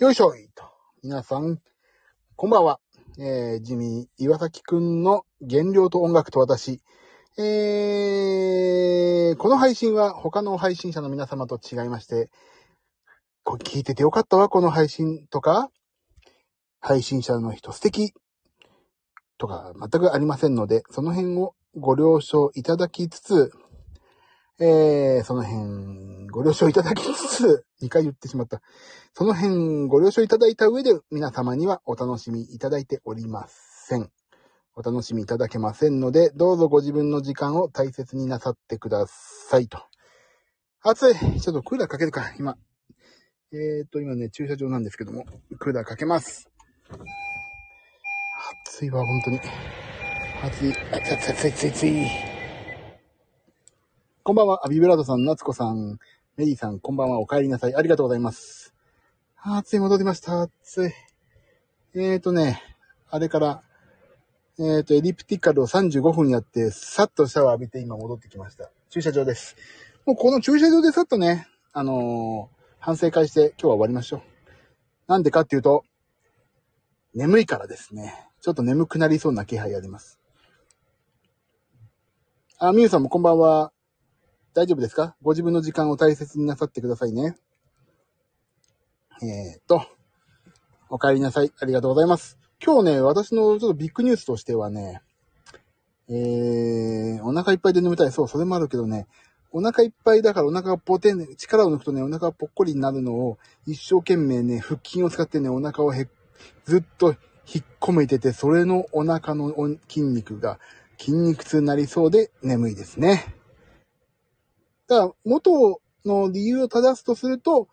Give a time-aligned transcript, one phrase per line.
[0.00, 0.62] よいしょいと。
[1.02, 1.58] 皆さん、
[2.36, 2.78] こんばんは。
[3.18, 6.80] えー、ジミー、岩崎くんの原料と音楽と私。
[7.36, 12.30] えー、この配信は他の配信者の皆様と違いまして、
[13.42, 15.68] これ聞いててよかったわ、この配信とか、
[16.78, 18.12] 配信者の人素敵
[19.36, 23.50] とか全くありませんので、その辺をご了承いただきつつ、
[24.60, 28.60] えー、その辺、ご了承いただきつつ、2回言ってしまった。
[29.14, 34.10] その辺、ご了承いただいた上で、皆様にはお楽しみいただいておりません。
[34.74, 39.78] お楽しみいただけませんので、どうぞご自分の時間を大切になさってくださいと。
[40.82, 41.40] 暑い。
[41.40, 42.56] ちょっとクーラーかけるか、今。
[43.52, 45.24] えーと、今ね、駐車場なんですけども、
[45.58, 46.50] クーラーかけます。
[48.66, 49.40] 暑いわ、本当に。
[50.42, 50.72] 暑い。
[50.72, 52.37] 暑い、暑い、暑い、暑い、暑い。
[54.28, 55.98] こんばんは、アビブラードさん、夏子さん、
[56.36, 57.74] メリーさん、こんばんは、お帰りなさい。
[57.74, 58.74] ありがとうございます。
[59.38, 60.42] あー暑い、戻りました。
[60.42, 60.90] 暑い。
[61.94, 62.62] えーとね、
[63.08, 63.62] あれから、
[64.58, 68.70] えーと、エリプティカルを35分やって、さっとシャワー浴びて今戻ってきました。
[68.90, 69.56] 駐車場です。
[70.04, 74.20] もうこの駐車場でさっとね、あのー反省会して今日は終わりましょう。
[75.06, 75.84] なんでかっていうと、
[77.14, 78.12] 眠いからですね。
[78.42, 80.20] ちょっと眠くなりそうな気配あります。
[82.58, 83.72] あ、みゆさんもこんばんは。
[84.58, 85.14] 大丈夫ですか？
[85.22, 87.36] ご自分の時間を大切になさってくださいね。
[89.22, 89.86] えー、っと、
[90.90, 91.52] お帰りなさい。
[91.60, 92.36] ありがとうございます。
[92.60, 95.00] 今日ね、私のちょっとビッグニュースとしてはね、
[96.08, 98.10] えー、お腹いっぱいで眠たい。
[98.10, 99.06] そう、それもあるけどね、
[99.52, 106.08] お腹いっぱいだからお腹がポテン、力を抜くとね、お腹がぽっこりになるのを、一生懸命ね、腹筋を使ってね、お腹をへっ、
[106.64, 107.14] ずっと
[107.46, 109.54] 引っ込めてて、それのお腹の
[109.88, 110.58] 筋肉が
[110.98, 113.36] 筋肉痛になりそうで眠いですね。
[114.88, 117.68] だから、元の理由を正すとすると、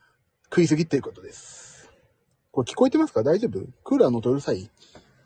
[0.46, 1.90] 食いすぎっていうことです。
[2.52, 3.24] これ聞こえてますか？
[3.24, 3.60] 大丈夫？
[3.84, 4.70] クーラーの音うるさい？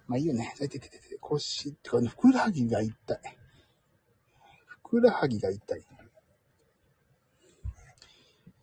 [0.07, 0.55] まあいいよね。
[0.57, 2.94] ててててて腰ってかね、ふくらはぎが痛い。
[4.66, 5.85] ふくらはぎが痛い。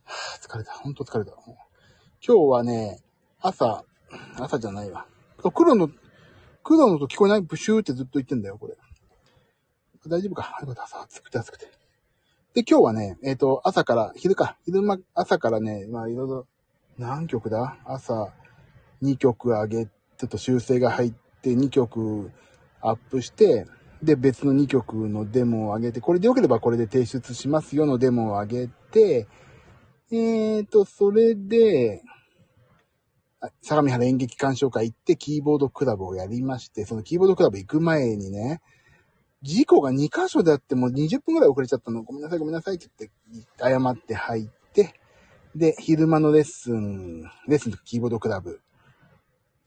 [0.04, 0.72] はぁ、疲れた。
[0.72, 1.32] ほんと疲れた。
[1.32, 1.56] 今
[2.20, 3.00] 日はね、
[3.40, 3.84] 朝、
[4.38, 5.06] 朝じゃないわ。
[5.54, 5.90] 黒の、
[6.62, 7.42] 黒の音聞こえない？
[7.42, 8.74] ブシューってずっと言ってんだよ、これ。
[10.08, 10.58] 大丈夫か？
[10.60, 11.02] よかった。
[11.02, 11.75] 暑くて暑くて。
[12.56, 16.46] で、今日はね、えっ、と、朝から、昼か、昼間、朝からね、まあいろいろ、
[16.96, 17.76] 何曲だ？
[17.84, 18.32] 朝、
[19.02, 21.12] 2曲上げ、ちょっと修正が入っ
[21.42, 22.30] て、2曲
[22.80, 23.66] アップして、
[24.02, 29.26] で、別の2曲のデモを上げて、これで良ければこれで提出しますよのデモを上げて、
[30.10, 32.02] えーと、それで、
[33.60, 38.62] 相模原演劇鑑賞会行ってキーボードクラブをやりまして、そのキーボードクラブ行く前にね、
[39.42, 42.02] 事故が2箇所であっても20分くらい遅れちゃったの。
[42.02, 43.06] ごめんなさい、ごめんなさいって言
[43.40, 44.94] って、謝って入って、
[45.54, 48.60] で、昼間のレッスン、レッスンとキーボードクラブ。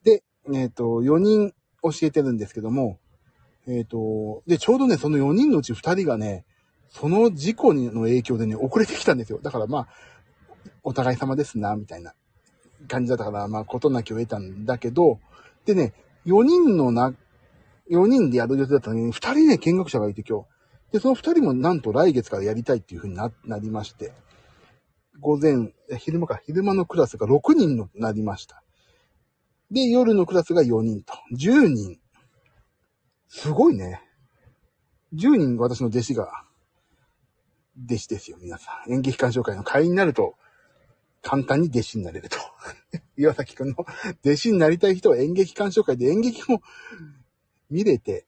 [0.03, 1.53] で、えっ、と、4人
[1.83, 2.99] 教えてるんですけども、
[3.67, 6.45] えっ、と、で、ちょうどね、その4人のうち2人がね、
[6.89, 9.39] その事故の影響でね、遅れてきたんですよ。
[9.41, 9.87] だからまあ、
[10.83, 12.13] お互い様ですな、みたいな
[12.87, 15.19] 感じだったから、まあ、ことなきを得たんだけど、
[15.65, 15.93] でね、
[16.25, 17.13] 4人のな、
[17.89, 20.47] 4人でやる予定だったのに、2人ね、見学者がいて今日。
[20.91, 24.13] で、その2人もなんと来月からやりたいっていう風にな、なりまして、
[25.19, 28.63] 午前、昼間か、昼間のクラスが6人になりました。
[29.71, 31.99] で、夜のクラスが4人と、10人。
[33.27, 34.01] すごいね。
[35.13, 36.45] 10人私の弟子が、
[37.85, 38.93] 弟子ですよ、皆さん。
[38.93, 40.35] 演劇鑑賞会の会員になると、
[41.21, 42.37] 簡単に弟子になれると。
[43.17, 43.75] 岩崎くんの
[44.23, 46.61] 弟子になりたい人は演劇鑑賞会で演劇も
[47.69, 48.25] 見れて、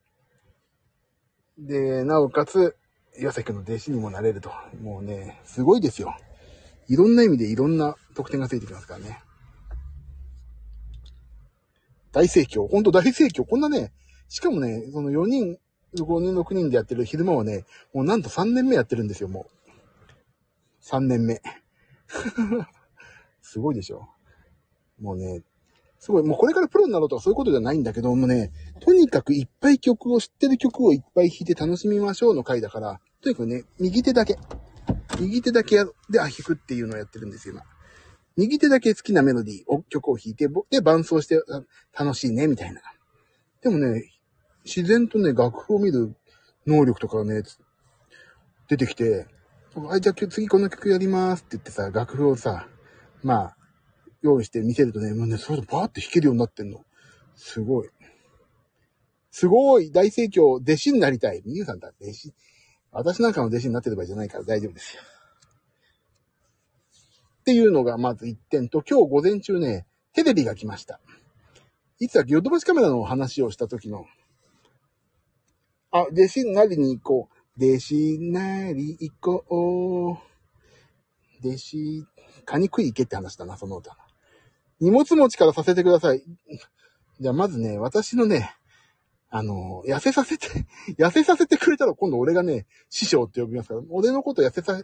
[1.57, 2.75] で、なおかつ、
[3.19, 4.51] 岩崎くんの弟子にもなれると。
[4.81, 6.15] もうね、すごいですよ。
[6.87, 9.21] いろんな意味でいろんな得点がついてきますからね。
[12.11, 12.67] 大盛況。
[12.67, 13.45] ほんと大盛況。
[13.47, 13.91] こんなね、
[14.27, 15.57] しかもね、その4人、
[15.95, 20.85] 5人、6人でやってる昼間はね、もうなんと3年目やってるんですよ、もう。
[20.85, 21.41] 3年目。
[23.41, 24.09] すごいでしょ。
[24.99, 25.41] もうね、
[26.01, 34.35] すごい、もうこれからプロになろうとかそういうことじゃないんだけどもね、とにかくいっぱい曲を知ってる曲をいっぱい弾いて楽しみましょうの回だから、とにかくね、右手だけ。
[35.19, 35.83] 右手だけで、
[36.17, 37.63] 弾くっていうのをやってるんですよ、今。
[38.35, 41.39] 右手だけ好きなメロディーを、曲を弾いて、で、伴奏して
[41.95, 42.81] 楽しいね、みたいな。
[43.61, 44.09] でもね、
[44.65, 46.15] 自然とね、楽譜を見る
[46.65, 47.43] 能力とかがね、
[48.67, 49.27] 出てきて、
[49.75, 52.67] はい、じゃあ次この曲やりますって言ってさ、楽譜をさ、
[53.21, 53.57] まあ、
[54.21, 56.83] 用意して見せるとね、もうね、そういうのバーって弾けるようになってんの。
[57.35, 57.89] すごい。
[59.31, 61.41] すごい大盛況、弟子になりたい。
[61.45, 62.33] みゆさんだ、弟子。
[62.91, 65.01] 私なんかの弟子になってる場合じゃないから大丈夫ですよ。
[67.39, 70.99] っていうのがまず一点と、今日午前中ね、テレビが来ました。
[71.99, 72.33] いつだっけ？
[72.33, 74.05] ヨドバシカメラの話をした時の、
[75.91, 77.63] あ、弟子なりに行こう。
[77.63, 80.17] 弟子なり行こ
[81.43, 81.47] う。
[81.47, 82.05] 弟子、
[82.45, 83.97] カニ食い行けって話だな、その歌。
[84.81, 86.23] 荷物持ちからさせてください。
[87.19, 88.55] じゃあまずね、私のね、
[89.29, 90.47] あの、痩せさせて、
[90.97, 94.81] 痩せさせてくれたら今度俺がね、師匠って呼びますから、俺のこと痩せさ、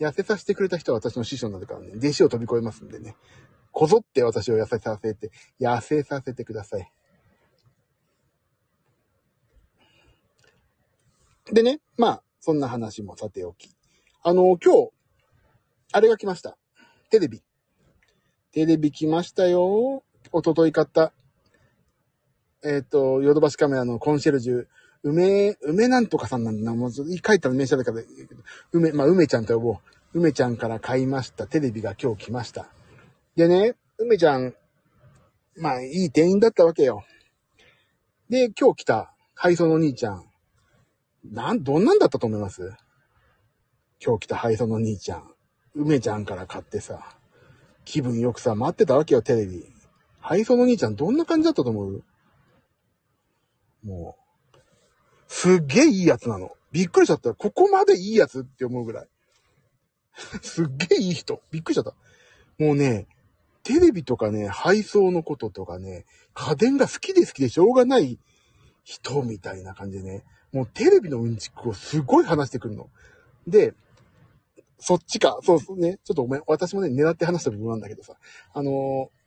[0.00, 3.16] 痩せさせてくれた人は私の師匠になるからね、弟子を飛び越えますんでね。
[3.70, 6.92] こぞって私を痩せさせて、痩せさせてください。
[11.52, 13.70] でね、まあ、そんな話もさておき。
[14.22, 14.90] あの、今日、
[15.92, 16.58] あれが来ました。
[17.10, 17.45] テレビ。
[18.56, 20.02] テレビ来ましたよ。
[20.32, 21.12] おととい買った。
[22.64, 24.66] えっ、と、ヨドバシカメラのコンシェルジュ、
[25.02, 26.74] 梅、梅なんとかさんなんだな。
[26.74, 28.00] もう、書いたら名車だから、
[28.72, 29.76] 梅、まあ、梅ちゃんと呼ぼう。
[30.14, 31.46] 梅ちゃんから買いました。
[31.46, 32.70] テレビが今日来ました。
[33.36, 34.54] でね、梅ちゃん、
[35.58, 37.04] まあ、いい店員だったわけよ。
[38.30, 40.24] で、今日来た配送の兄ちゃん。
[41.30, 42.72] なん、どんなんだったと思います？
[44.02, 45.30] 今日来た配送の兄ちゃん。
[45.74, 47.18] 梅ちゃんから買ってさ、
[47.86, 49.64] 気分よくさ、待ってたわけよ、テレビ。
[50.20, 52.04] 配送の兄ちゃんどんな感じだったと思う？
[53.84, 54.18] も
[54.52, 54.58] う、
[55.28, 56.50] すっげえいいやつなの。
[56.72, 57.32] びっくりしちゃった。
[57.32, 59.08] ここまでいいやつって思うぐらい。
[60.42, 61.40] すっげえいい人。
[61.52, 61.94] びっくりしちゃった。
[62.58, 63.06] もうね、
[63.62, 66.04] テレビとかね、配送のこととかね、
[66.34, 68.18] 家電が好きで好きでしょうがない
[68.82, 72.90] 人みたいな感じでね、もうテレビのうんちくをすごい話してくるの。
[73.46, 73.74] で、
[74.78, 75.38] そっちか。
[75.42, 75.98] そうそうね。
[76.04, 76.42] ちょっとごめん。
[76.46, 78.14] 私もね、狙って話した部分なんだけどさ。
[78.52, 79.26] あのー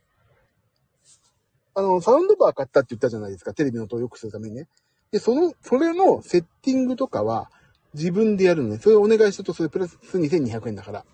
[1.76, 3.54] あの、サウンドバー買ったって言ったじゃないですか。
[3.54, 4.68] テレビの音を良くするためにね。
[5.12, 7.50] で、その、それのセッティングとかは
[7.94, 8.80] 自分でやるのね。
[8.80, 11.06] それをお願いしたと、それプラス2200円だから。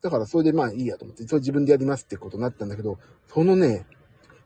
[0.00, 2.98] だからそれでまあいいやと思って、それ自分でやりますってことになったんだけど、
[3.28, 3.86] そのね、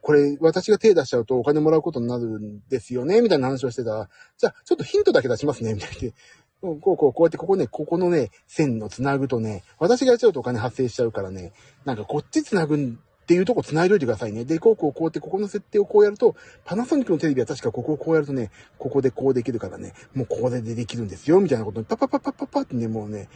[0.03, 6.13] これ私が手出しちゃうとお金もらうことになるんですよね、みたいな話をしてたら、じゃあちょっとヒントだけ出しますね、みたいな。
[6.61, 11.53] こう、こう、こう、やってここね、ここのね、線の繋ぐとね、私がやっちゃうとお金発生しちゃうからね、
[11.85, 14.45] なんかこっち繋ぐっていうとこ繋いどいてくださいね。
[14.45, 23.29] で、こう、こう、こうやってここの設定をこうやると、パナソニックのテレビは確かここをこうやるとね、ここでこうできるからね、もうここでできるんですよ、みたいなことにパパパパパパってね、もうね、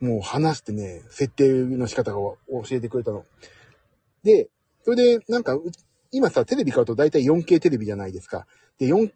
[0.00, 3.24] もう話してね、設定の仕方を教えてくれたの。
[4.24, 4.50] で、
[4.82, 5.58] それで、なんか、
[6.10, 8.46] 今さ、テレビ買うと大体 4K テレビじゃないですか。
[8.78, 9.12] で、4、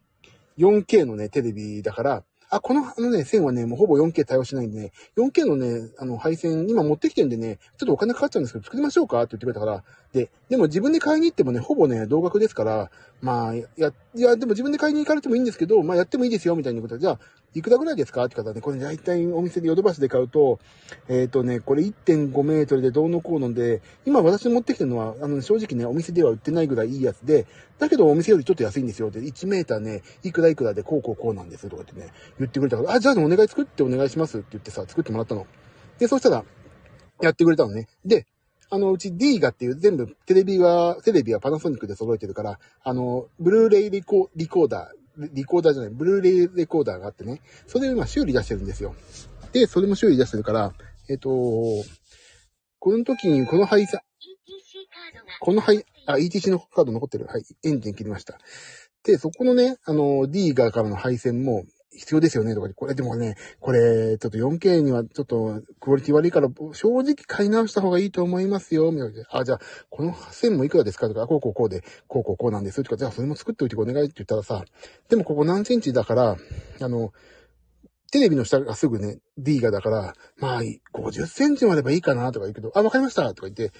[0.57, 9.21] 4K のね、テレビだから、あ、この、あのね、線はね、もうほぼ 4K 対応しないんでね、4K のね、あの、配線、今持ってきてんでね、ちょっとお金かかっちゃうんですけど、作りましょうか？
[9.21, 12.89] って言ってくれたから、で、でも自分で買いに行ってもね、ほぼね、同額ですから、
[13.21, 17.19] まあ、や、いや、でも自分で買いに行かれてもいいんですけど、まあ、やってもいいですよ、みたいなことで、じゃあ、
[17.55, 18.25] いくらぐらいですか？
[18.25, 20.59] って方ね、これ大体お店でヨドバシで買うと、
[21.07, 27.47] えっ、とね、これ1.5メートルでどうのこうので、今私持ってきてるのは、あの、正直ね、お店では売ってないぐらいいいやつで、
[27.79, 29.09] だけどお店よりちょっと安いんですよ。
[29.11, 32.09] で、1メーターね、いくらいくらでこうこうこうなんですとかってね、
[32.39, 35.47] 言ってくれたから、あ、じゃあお願い作ってお願いしますって言ってさ、作ってもらったの。
[35.97, 36.45] で、そしたら、
[37.21, 37.87] やってくれたのね。
[38.05, 38.25] で、
[38.71, 44.98] あの、うち D がっていう全部テレビは、テレビはパナソニックで揃えてるから、あの、ブルーレイリコリコーダー、
[45.33, 48.95] リコーダーじゃない、ブルーレイレコーダーがあってね、それを今修理出してるんですよ。
[49.51, 50.73] で、それも修理出してるから、
[51.09, 54.01] えっ、と、この時にこの配線、
[55.39, 57.25] この配、あ、ETC のカード残ってる。
[57.25, 57.43] はい。
[57.63, 58.37] エンジン切りました。
[59.03, 61.63] で、そこのね、あのー、D 側からの配線も
[61.99, 69.25] 必要ですよね、とか、これでもね、これ、ちょっと 4K にはちょっとクオリティ悪いから、正直買い直した方がいいと思いますよ、みたいな。
[69.31, 71.09] あ、じゃあ、この線もいくらですか？
[71.09, 74.63] とか、こうこうこうで、こうこうこうなんですとか、じゃあそれも作っておいてお願いって言ったらさ、
[75.09, 76.37] でもここ何センチだから、
[76.81, 77.11] あの、
[78.11, 80.61] テレビの下がすぐね、D がだから、まあ、
[80.93, 83.71] 50センチもあればいいかなとか言うけど、あ、わかりましたとか言って、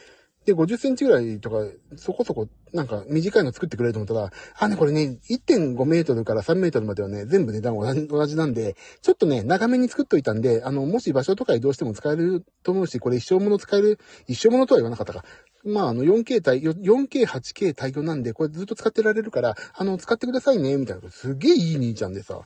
[0.49, 1.57] で、50センチぐらいとか、
[1.95, 7.77] そこそこ、なんか短いの作ってくれると思ったら、あ、ね、これね、1.5メートルから3メートルまではね、全部値段
[8.07, 15.23] 同じなんで、ちょっとね、長めに作っといたんで、あの、もし場所とか移動しても使えると思うし、これ一生もの使える、一生ものとは言わなかったか。
[15.63, 21.09] まあ、あの、4K 対、4K、8K 対応なんで、これずっと使ってられるから、あの、使ってくださいね、みたいな。
[21.11, 22.41] すげえいい兄ちゃんでさ。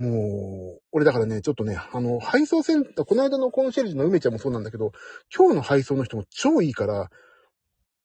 [0.00, 4.92] もう、俺だからね、ちょっとね、あの、配送センター、この間のコンシェルジュの梅ちゃんもそうなんだけど、
[5.34, 7.10] 今日の配送の人も超いいから、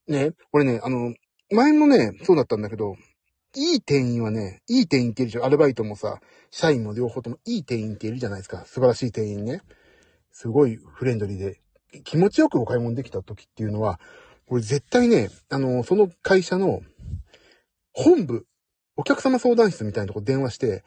[0.07, 1.15] ね、俺ね、あの、
[1.51, 2.95] 前もね、そうだったんだけど、
[3.55, 5.45] いい店員はね、いい店員っているでしょ。
[5.45, 6.19] アルバイトもさ、
[6.51, 8.65] 社員も両方ともいい店員っているじゃないですか。
[8.65, 9.61] 素晴らしい店員ね。
[10.31, 11.61] すごいフレンドリーで、
[12.03, 14.01] 気持ちよくお買い物できた時っていうのは、
[14.47, 16.81] これ絶対ね、あの、その会社の
[17.93, 18.45] 本部、
[18.97, 20.83] お客様相談室みたいなとこ電話して、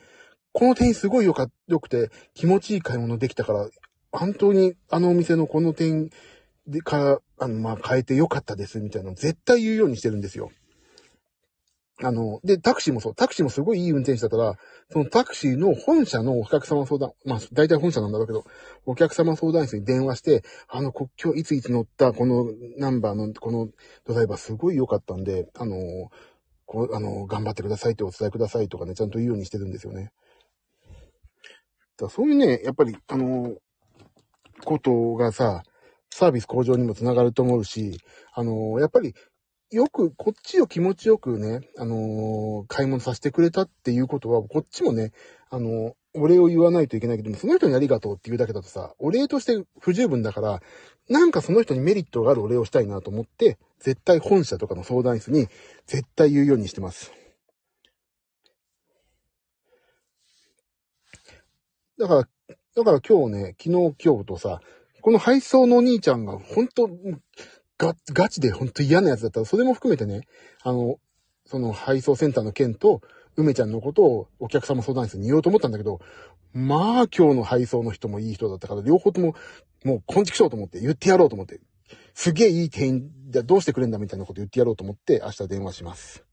[0.53, 3.69] この店員すごいよか、良くて気持ちいい買い物できたから、
[4.11, 6.11] 本当にあのお店のこの店員
[6.67, 10.51] でからあの、ま、変えてよかったですみたいなの絶対言うようにしてるんですよ。
[12.01, 13.15] あの、で、タクシーもそう。
[13.15, 14.55] タクシーもすごいいい運転手だったら、
[14.91, 18.45] そのタクシーの本社のお客様相談、まあ、大体本社なんだろうけど、
[18.87, 23.69] お客様相談室に電話して、あの、国境いついつ乗ったこのナンバーの、この
[24.07, 25.77] ドライバーすごい良かったんで、あの、
[26.67, 30.13] こう、あの、頑張ってくださいってお伝えくださいとかね、ちゃんと言うようにしてるんですよね。
[31.99, 33.57] だそういうね、やっぱり、あの、
[34.65, 35.63] ことがさ、
[36.11, 38.01] サービス向上にもつながると思うし、
[38.33, 39.15] あの、やっぱり
[39.71, 45.13] よく、こっちを気持ちよくね、あの、買い物させてくれたっていうことは、こっちもね、
[45.51, 50.63] あの、お礼を言わないといけないけども、その人にありがとうって言うだけだとさ、お礼として不十分だから、
[51.11, 55.49] なんかその人にメリットがあるお礼をしたいなと思って、絶対本社とかの相談室に
[55.87, 57.13] 絶対言うようにしてます。
[61.99, 62.29] だから、
[62.77, 64.61] だから今日ね、昨日今日とさ、
[65.01, 66.89] この配送のお兄ちゃんが、本当
[67.77, 70.23] ガガチでほんと嫌なやつだったら、それも含めてね、
[70.63, 70.99] あの、
[71.45, 73.01] その配送センターの件と、
[73.37, 76.01] 梅ちゃんのことをお客様相談室に言おうと思ったんだけど、
[76.53, 79.35] まあ今日の配送の人もいい人だったから、両方とも
[79.85, 81.61] もう根畜しようと思って言ってやろうと思って、
[82.15, 86.25] すげえいい店員だ、どうしてくれんだみたいなこと言ってやろうと思って明日電話します。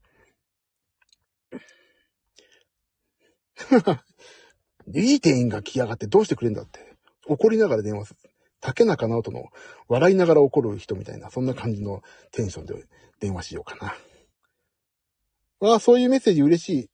[4.94, 6.80] いい店員が来やがってどうしてくれんだって。
[7.28, 8.20] 怒りながら電話する。
[8.62, 9.46] 竹中直人の
[9.88, 12.02] 笑いながら怒る人みたいな、そんな感じの
[12.32, 12.86] テンションで
[13.20, 13.96] 電話しようかな。
[15.70, 16.90] ああ、そういうメッセージ嬉し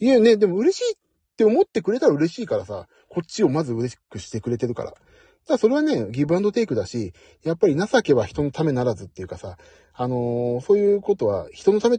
[0.00, 0.06] い。
[0.06, 0.96] いやね、でも嬉しいっ
[1.36, 4.90] て思ってくれたら嬉しいからさ、こっちをまず嬉しくしてくれてるから。
[4.90, 5.02] だか
[5.48, 9.56] らそれはね、ギブアンドテイクだし、やっぱり情けは人のためならずっていうかさ、
[9.92, 11.98] あのー、そういうことは人のため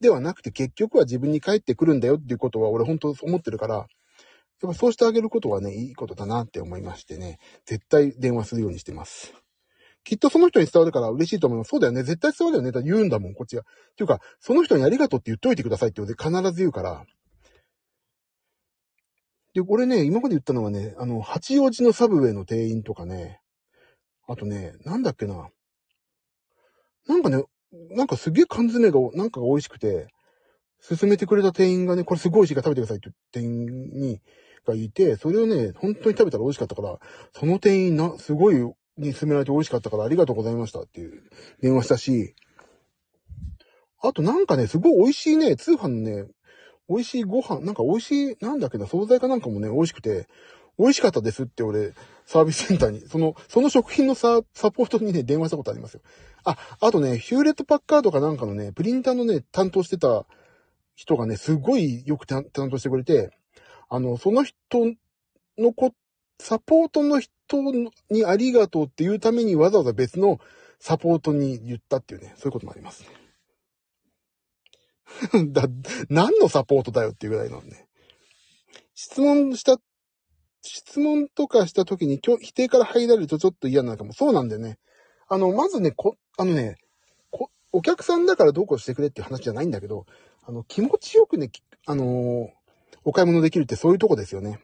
[0.00, 3.86] ではなくて結局は自分に返ってくるんだよっていうことは俺本当思ってるから、
[4.62, 9.34] やっぱそうしてあげることはね、いいことだなって思いましてね、絶対電話するようにしてます。
[10.04, 11.70] きっとその人に伝わるから嬉しいと思います。
[11.70, 12.04] そうだよね。
[12.04, 12.70] 絶対伝わるよね。
[12.70, 13.62] だ言うんだもん、こっちが。
[13.62, 13.64] っ
[13.96, 17.04] ていうか、その人にありがとうって言っといてくださいって必ず言うから。
[19.52, 23.40] で、これね、今まで言ったのはね、あの、八王子のサブウェイの店員とかね、
[24.28, 25.48] あとね、なんだっけな。
[27.08, 27.42] なんかね、
[27.90, 30.06] なんかすげえ缶詰が、なんかが美味しくて、
[30.88, 34.20] 勧めてくれた店員がね、これすごい美味しいから食べてくださいって店員に
[34.66, 36.98] がいて、それをね、本当に食べたら美味しかったから、
[37.32, 38.56] その店員な、すごい
[38.98, 41.22] に勧められて美味しかったからありがとうございましたっていう
[41.62, 42.34] 電話したし、
[44.02, 46.28] あとなんかね、すごい美味しいね、通販のね、
[46.88, 50.28] 美味しいご飯、なんか美味しい、なんだっけな、惣菜かなんかもね、美味しくて、
[50.78, 51.94] 美味しかったですって俺、
[52.26, 56.00] サービスセンターに、その、その食品のササポートにね、電話したことありますよ。
[56.44, 60.26] あ、あとね、ヒューレットパッカードかなんかのね、プリンターのね、担当してた
[60.94, 63.35] 人がね、すごいよく担当してくれて、
[63.88, 64.56] あの、その人
[65.58, 65.92] のこ、
[66.38, 67.30] サポートの人
[68.10, 70.38] にありがとうっていうためにわざわざ別の
[70.78, 73.08] サポートに言ったっていうね、そういうこともありますね。
[75.52, 75.68] だ、
[76.08, 77.86] 何のサポートだよっていうぐらいなんで。
[78.94, 79.78] 質問した、
[80.62, 84.12] 質問とかした時に否定から入られるとちょっと嫌なのかも。
[84.12, 84.78] そうなんだよね。
[85.28, 86.76] あの、まずね、こ、あのね、
[87.30, 90.06] こ、お客さんだからどうこうしてくれっていう話じゃないんだけど、
[90.42, 91.50] あの、気持ちよくね、
[91.86, 92.48] あのー、
[93.06, 94.58] お買い物できるってそういうとこですよね。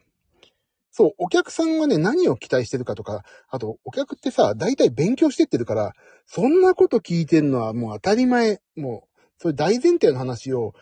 [0.90, 5.92] そう、お客さんはね、何を期待してるかとか、あと、お客ってさ、大体勉強してってるから、
[6.26, 10.75] そんなこと聞いてるのはもう当たり前、もう、そういう大前提の話を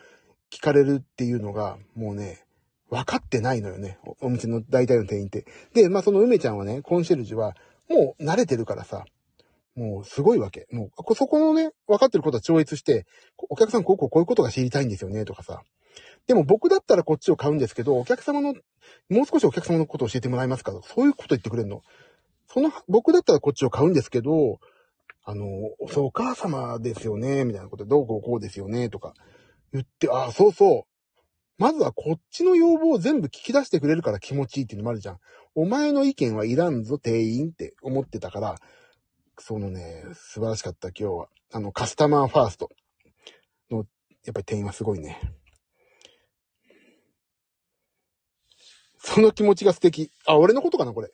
[0.51, 2.43] 聞かれるっていうのが、もうね、
[2.89, 3.99] 分かってないのよね。
[4.19, 5.45] お店の大体の店員って。
[5.73, 7.55] で、まあその梅ちゃんはね、コンシェルジュは、
[7.87, 9.05] もう慣れてるからさ、
[9.75, 10.67] もうすごいわけ。
[10.71, 13.05] もう、そこのね、分かってることは超越して、
[13.49, 15.61] お客さんこうこうこういうことが知りたいんですよね、とかさ。
[16.27, 18.53] でも僕だったらこっちを買うんですけど、お客様の、
[19.09, 21.81] もう少しお客様のことを教えてもらえますかそういうこと言ってくれるの。
[22.47, 24.59] その、僕だったらこっちを買うんですけど、
[25.23, 25.45] あの、
[25.89, 29.13] そう、お母様ですよね、みたいなことで、どうこうこうですよね、とか
[29.71, 30.91] 言って、ああ、そうそう。
[31.61, 35.19] まずはこっちの要望を全部聞き出してくれるから気持ちいいっていうのもあるじゃん。
[35.53, 38.55] お前の意見はいらんぞ、店員って思ってたから、
[39.37, 41.27] そのね、素晴らしかった、今日は。
[41.51, 42.69] あの、カスタマーファースト
[43.69, 43.85] の、
[44.25, 45.19] やっぱり店員はすごいね。
[49.13, 50.09] その気持ちが素敵。
[50.25, 51.09] あ、俺のことかな、これ。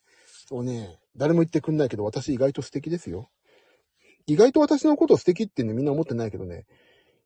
[0.48, 3.32] そうね、誰も言ってくんないけど、私意外と素敵ですよ。
[4.28, 6.66] 意外と私のこと素敵ってね、みんな思ってないけどね、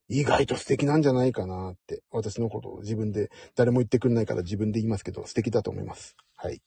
[0.08, 6.16] 意外と素敵なんじゃないかなって、私のことを自分で、誰も言ってくんないから自分で言いますけど、素敵だと思います。
[6.38, 6.62] はい。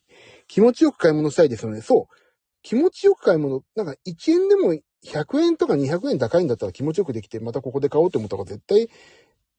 [0.49, 1.81] 気持ちよく買い物したいですよね。
[1.81, 2.15] そう。
[2.63, 8.91] 気持ちよく買い物、なんか1円でも100円とか200円高いんだったら気持ちよくできて、またここで買おうって思った方が絶対、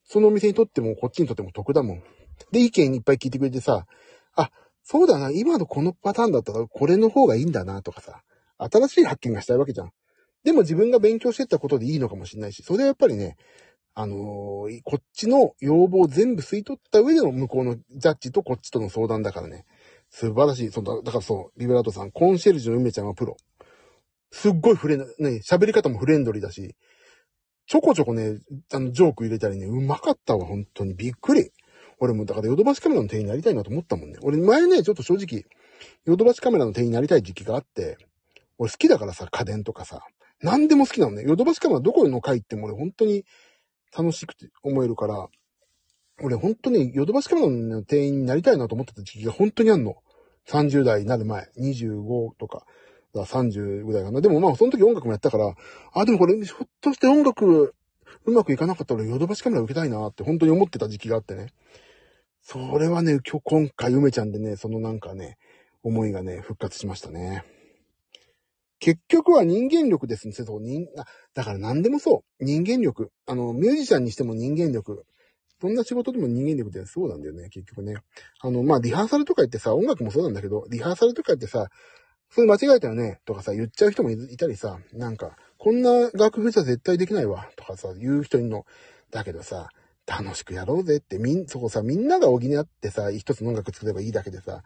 [0.03, 2.03] そのお店にとってもこっちにとっても得だもん。
[2.51, 3.87] で、意見いっぱい聞いてくれてさ、
[4.35, 4.51] あ、
[4.83, 8.21] そうだな、今のこのパターンだったらこれの方がいいんだなとかさ、
[8.57, 9.91] 新しい発見がしたいわけじゃん。
[10.43, 13.35] でも自分が勉強してったことでいいのかもしれないし、それはやっぱりね、
[13.95, 19.65] あのーこっちの要望を全部吸い取った上での向こうのジャッジとこっちとの相談だからね。
[20.09, 20.71] 素晴らしい。
[20.71, 23.37] そうだからそう、ビブラートさん、コンシェルジュの梅ちゃんはプロ。
[24.31, 26.75] すっごいフレン、ね、喋り方もフレンドリーだし、
[27.67, 28.37] ちょこちょこね、
[28.73, 30.93] あの、ジョーク入れたりね、うまかったわ、本当に。
[30.93, 31.51] びっくり。
[31.99, 34.17] 俺も、だから、ヨドバシカメラの店員になりたいなと思ったもんね。
[34.21, 35.45] 俺、前ね、ちょっと正直、
[36.05, 37.97] ヨドバシカメラの店員になりたい時期があって、
[38.57, 40.01] 俺好きだからさ、家電とかさ、
[40.41, 41.23] 何でも好きなのね。
[41.23, 43.25] ヨドバシカメラどこの回っても俺本当に
[43.97, 45.27] 楽しくて思えるから、
[46.21, 49.95] 俺本当にヨドバシカメラの店員になりたいなと思ってた時期が本当にあんの。
[50.47, 52.65] 30代になる前、25とか、
[53.13, 54.21] だか30ぐらいかな。
[54.21, 55.55] でもまあ、その時音楽もやったから、
[55.93, 57.73] あ、でもこれ、ひょっとして音楽、
[58.25, 61.47] うまくいかなかったらヨドバシカメラ受けたいなって本当に思ってた時期があってね。
[62.47, 65.39] それはね、今日、今回、梅ちゃんでね、そのなんかね、
[65.81, 67.43] 思いがね、復活しましたね。
[68.77, 72.45] 結局は人間力ですね、そう、人、あ、だから何でもそう。
[72.45, 73.09] 人間力。
[73.25, 75.07] あの、ミュージシャンにしても人間力。
[75.59, 77.95] どんな仕事でも人間力ってそうなんだよね、結局ね。
[78.41, 81.69] あの、まあ、リハーサルとか言ってさ、音楽もそうなんだけど、リハーサルとか言ってさ、
[82.29, 88.67] それ間違えたよね、とかさ、言っちゃう人もいいたりさ、なんか、こんな楽譜じゃ絶対できないわ、とかさ、言う人いるの。
[89.09, 89.69] だけどさ、
[90.07, 94.63] 楽しくやろうぜって、みん、そこさ、みんなが補ってさ、一つの音楽作ればいいだけでさ、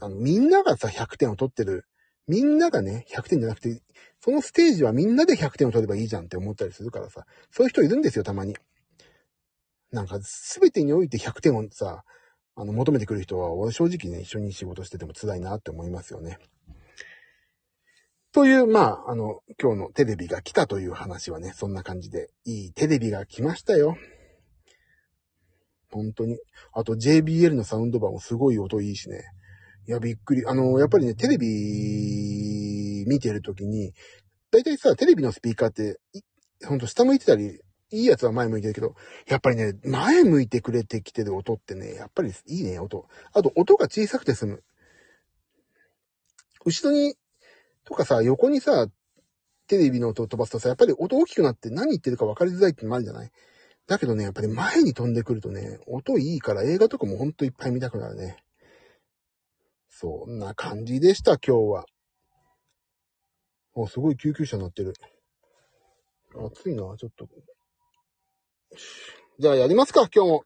[0.00, 1.86] あの、みんながさ、100点を取ってる。
[2.26, 3.80] みんながね、100点じゃなくて、
[4.20, 8.56] そのステージはみんなで100点を取ればいいじゃんって思ったりするからさ、そういう人いるんですよ、たまに。
[9.90, 12.04] なんか、すべてにおいて100点をさ、
[12.54, 16.38] あの、求めてくる人は、俺正直ね、一緒に仕事してても辛いなって思いますよね。
[18.32, 23.96] という、まあ、あの、今日のテレビが来たという話はね、そんな感じで、いいテレビが来ましたよ。
[25.90, 26.38] 本当に。
[26.72, 29.22] あと JBL のサウンドバーもすごい音いいしね。
[29.86, 30.46] いや、びっくり。
[30.46, 33.92] あの、やっぱりね、テレビ見てるときに、
[34.50, 35.98] だいたいさ、テレビのスピーカーって、
[36.66, 37.60] ほんと下向いてたり、
[37.92, 38.94] いいやつは前向いてるけど、
[39.26, 43.06] やっぱりね、前向いてくれてきてる音ってね、やっぱりいいね、音。
[43.32, 44.62] あと、音が小さくて済む。
[46.64, 47.16] 後ろに、
[47.84, 48.86] とかさ、横にさ、
[49.66, 53.30] テレビの音を飛ばすとさ、やっぱり音大きくなって何言ってるか分かりづらいってのもあるじゃない？
[53.90, 58.36] だけどね、やっぱり前に飛んでくるとね、音いいから映画とかもほんといっぱい見たくなるね。
[59.88, 61.86] そんな感じでした、今日は。
[63.76, 64.94] あ、すごい救急車になってる。
[66.36, 67.28] 暑いな、ちょっと。
[69.40, 70.44] じゃあやりますか、今日も。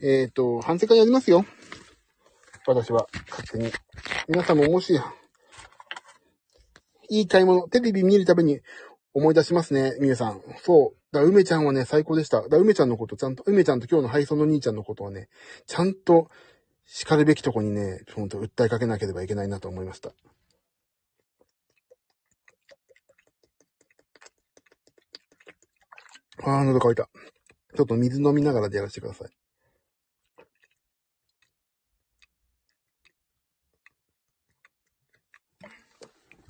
[0.00, 1.44] えっ、ー、と、反省会やりますよ。
[2.68, 3.72] 私は、勝手に。
[4.28, 4.94] 皆さんももし、
[7.10, 8.60] いい買い物、テレビ見るたびに
[9.12, 10.40] 思い出しますね、みゆさん。
[10.62, 11.03] そう。
[11.14, 12.48] だから梅ちゃんはね、最高でした。
[12.48, 15.28] だ梅ちゃんのこと、ちゃんと、梅ちゃんと今日の配送の兄ちゃんのことはね、
[15.64, 16.28] ちゃんと、
[16.86, 20.10] 叱るべきとこにね、ほんと訴えかけなければいけないなと思いました。
[26.42, 27.08] あー、喉乾いた。
[27.76, 29.28] ちょっと水飲みながらでやらせてください。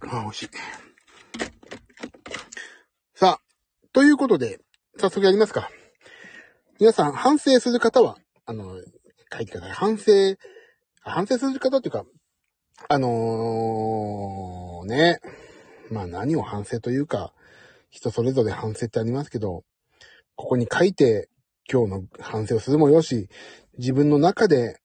[0.00, 0.48] あー、美味しい。
[3.14, 3.40] さあ、
[3.94, 4.58] ということで、
[4.98, 5.70] 早速やりますか。
[6.80, 8.74] 皆さん、反省する方は、あの、
[9.32, 9.70] 書いてください。
[9.70, 10.34] 反省、
[11.00, 12.04] 反省する方っていうか、
[12.88, 15.20] あのー、ね、
[15.92, 17.32] まあ何を反省というか、
[17.88, 19.62] 人それぞれ反省ってありますけど、
[20.34, 21.28] ここに書いて
[21.70, 23.28] 今日の反省をするもよし、
[23.78, 24.80] 自分の中で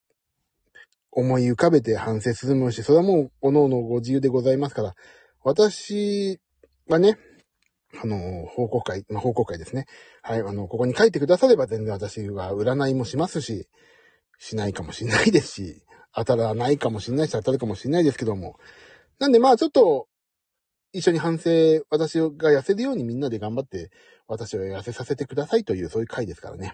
[1.12, 4.94] 思い浮かべて反省するもよし、それはもう各々ご自由でございますから、
[5.44, 6.40] 私
[6.88, 7.18] はね、
[8.02, 9.86] あの、報告会、まあ、報告会ですね。
[10.22, 13.68] はい、あの、ここに書いてくだされば全然私は占いもしますし、
[14.38, 18.58] しないかもしれないですし、当たらないかもしれないし、当たるかもしれないですけども。
[19.18, 20.08] なんでまあちょっと、
[20.92, 21.50] 一緒に反省、
[21.90, 23.92] 私が痩せるようにみんなで頑張って、
[24.28, 26.74] 私を痩せさせてくださいという、そういう回ですからね。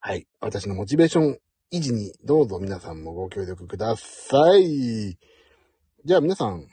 [0.00, 0.26] はい。
[0.40, 1.38] 私のモチベーション
[1.72, 5.18] 維持に、どうぞ皆さんもご協力ください。
[6.04, 6.66] じゃあ皆さん、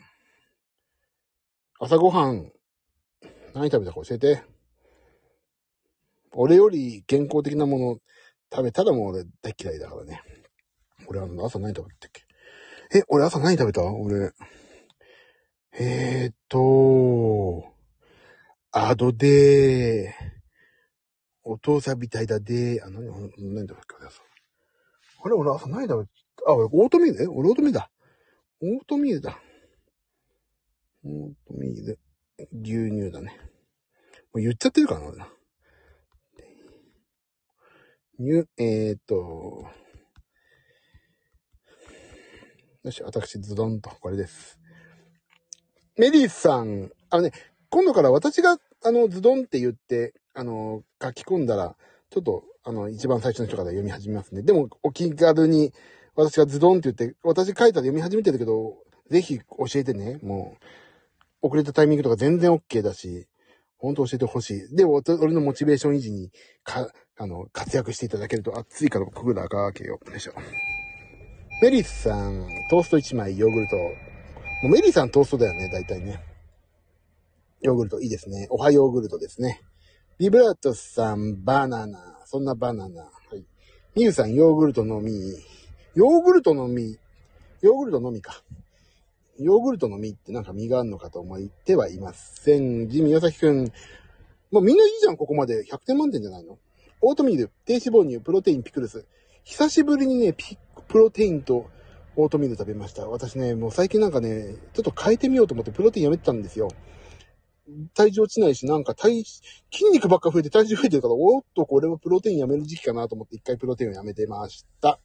[1.78, 2.52] 朝ごはん、
[3.54, 4.42] 何食べたか教えて。
[6.32, 7.98] 俺より健康的なもの
[8.52, 10.22] 食べたらもう俺大嫌いだからね。
[11.08, 12.22] 俺あの朝何食べたっけ？
[12.98, 13.82] え、俺朝何食べた？
[13.82, 14.32] 俺。
[15.72, 17.64] えーっと、
[18.72, 20.14] アドで
[21.42, 23.96] お父さんみたいだであ、何、何食べたっけ？
[23.98, 24.22] 俺朝。
[25.24, 26.10] あれ俺朝何食べた？
[26.46, 27.90] あ、俺オートミールえ俺オートミールだ。
[28.62, 29.38] オートミールだ。
[31.04, 31.98] オートミール。
[32.52, 33.38] 牛乳だね。
[34.32, 35.28] もう言っちゃってるかな、な。
[38.18, 39.66] 乳、えー、っと、
[42.82, 44.58] よし、私、ズドンと、これです。
[45.96, 47.32] メリーさん、あのね、
[47.68, 51.76] 今度から私が、あの、ズドンって言って、あの、書き込んだら、
[52.10, 54.42] ちょっと、あの、一番最初の人から読み始めますね。
[54.42, 55.72] でも、お気軽に、
[56.14, 58.78] 私がズドンって言って、私書いたら読み始めてるけど、
[59.10, 60.18] ぜひ教えてね。
[60.22, 60.64] もう、
[61.42, 63.26] 遅れたタイミングとか全然 OK だし、
[63.78, 64.76] 本当教えてほしい。
[64.76, 66.30] で、俺のモチベーション維持に、
[66.64, 69.98] か、あの、活躍していただけると熱いからくぐらかけよ。
[70.04, 70.32] よいしょ。
[71.62, 73.76] メリスさん、トースト1枚、ヨーグルト。
[73.76, 73.84] も
[74.64, 76.22] うメリーさんトーストだよね、大体ね。
[77.62, 78.46] ヨーグルトいいですね。
[78.50, 79.62] おはヨーグルトですね。
[80.18, 82.18] ビブラートさん、バナナ。
[82.26, 83.02] そんなバナナ。
[83.02, 83.44] はい。
[83.94, 85.12] ミユさん、ヨーグルトのみ。
[85.94, 86.98] ヨーグルトのみ。
[87.62, 88.42] ヨーグルトのみか。
[89.42, 92.88] ヨーグルトの実ってなんか実があるのかと思ってはいません。
[92.88, 93.72] ジミヨサキくん。
[94.50, 95.64] もうみんないいじゃん、ここまで。
[95.64, 96.58] 100点満点じゃないの？
[97.00, 99.06] オートミール、低脂肪乳、プロテイン、ピクルス。
[99.44, 101.70] 久しぶりにね、ピプロテインと
[102.16, 103.06] オートミール食べました。
[103.08, 106.68] 私ね、もう最近なんかね、ちょっと変えてみようと思ってプロテインやめてたんですよ。
[107.94, 114.98] 体重落ちないし、なんか体、筋肉ばっか増えて体重増えてるから、おっと、これはプロテインやめる時期かなと思って一回プロテインをやめてました。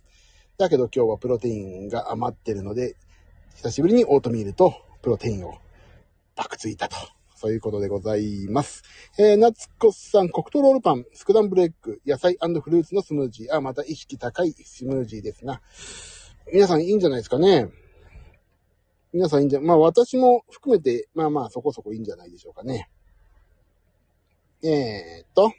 [0.58, 2.96] だけど今日はプロテインが余ってるので、
[3.56, 5.58] 久しぶりにオートミールとプロテインを
[6.36, 6.98] パクついたと。
[7.36, 8.84] そういうことでございます。
[9.18, 13.56] えー、夏子さん、黒糖ロールパン、スクランブルエッグ、野菜フルーツのスムージー。
[13.56, 15.62] あ、また意識高いスムージーですが。
[16.52, 17.70] 皆さんいいんじゃないですかね。
[19.14, 22.90] 皆さんいいんじゃ、まあ私も含めて、まあまあそこそこいいんじゃないでしょうかね。
[24.64, 25.54] えー、っと。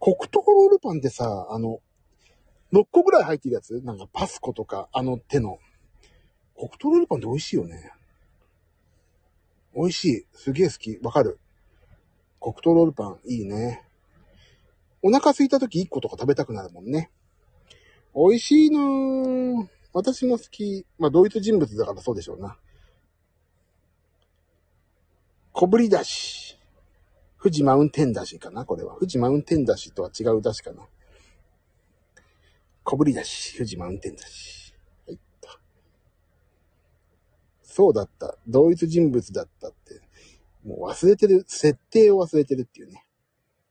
[0.00, 1.80] 黒糖ロールパンってさ、あの、
[2.74, 3.80] 6個ぐらい入ってるやつ？
[3.82, 5.60] なんかパスコとか、あの手の。
[6.56, 7.92] 黒糖ロールパンって美味しいよね。
[9.76, 10.26] 美味しい。
[10.32, 10.98] すげえ好き。
[11.02, 11.38] わかる。
[12.40, 13.84] 黒糖ロールパン、いいね。
[15.02, 17.10] お腹空いた時1個とか食べたくなるもんね。
[18.14, 19.68] 美味しいなぁ。
[19.92, 20.84] 私も好き。
[20.98, 22.56] まあ、同一人物だからそうでしょうな。
[25.52, 26.58] 小ぶりだし。
[27.40, 28.94] 富士マウンテンだしかなこれは。
[28.94, 30.82] 富士マウンテンだしとは違うだしかな。
[32.84, 34.74] 小ぶりだし、富士マウンテンだし。
[35.06, 35.18] はい。
[35.40, 35.48] と
[37.62, 38.36] そうだった。
[38.46, 40.00] 同一人物だったって。
[40.64, 41.44] もう忘れてる。
[41.48, 43.04] 設定を忘れてるっていうね。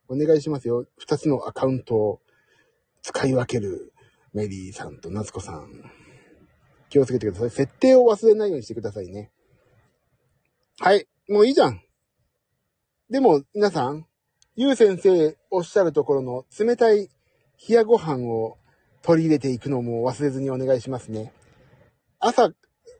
[0.07, 0.85] お願いしますよ。
[0.97, 2.21] 二つのアカウントを
[3.01, 3.93] 使い分ける
[4.33, 5.69] メリーさんと夏子さん。
[6.89, 7.49] 気をつけてください。
[7.49, 9.31] 設定を忘れないようにしてくださいね。
[10.79, 11.07] はい。
[11.29, 11.81] もういいじゃん。
[13.09, 14.07] でも、皆さん、
[14.55, 17.09] ゆう先生おっしゃるところの冷たい
[17.67, 18.57] 冷やご飯を
[19.03, 21.33] 取り入れていくのも忘れずにお願いしますね。
[22.19, 22.51] 朝、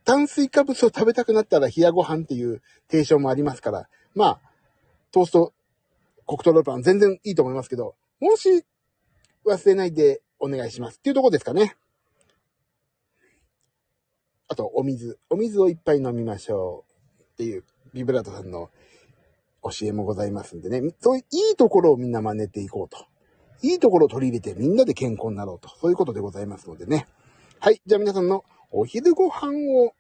[0.03, 2.61] 炭水化物を食べたくなったら冷やご飯っていう
[2.91, 4.39] 提唱もありますから、まあ、
[5.11, 5.53] トースト、
[6.27, 8.65] 黒糖ローパン全然いいと思いますけど、もし
[9.45, 11.77] 忘れないでお願いしますっていうとこですかね。
[14.49, 15.17] あと、お水。
[15.29, 16.85] お水をいっぱい飲みましょ
[17.17, 17.63] うっていう
[17.93, 18.69] ビブラートさんの
[19.63, 20.81] 教えもございますんでね。
[20.99, 23.07] そういういいところをみんな真似ていこうと。
[23.63, 25.69] いいところを取り入れてみんなで健康になろうと。
[25.80, 27.08] そういうことでございますのでね。
[27.60, 27.82] はい。
[27.86, 29.93] じゃあ皆さんのお昼ご飯を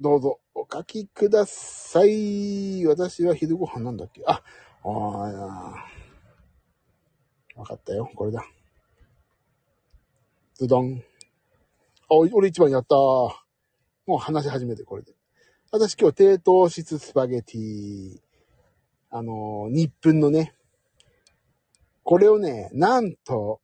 [0.00, 2.86] どうぞお書きください。
[2.86, 4.22] 私は昼ご飯なんだっけ？
[4.24, 4.40] あ、
[4.84, 5.84] ああ、
[7.56, 8.08] わかったよ。
[8.14, 8.44] これだ。
[10.54, 11.02] ズドン。
[12.08, 13.34] あ、俺一番やったも
[14.10, 15.12] う話し始めて、これで。
[15.72, 18.20] 私今日低糖質スパゲティ。
[19.10, 20.54] あのー、日分のね、
[22.08, 23.60] これをね、なんと、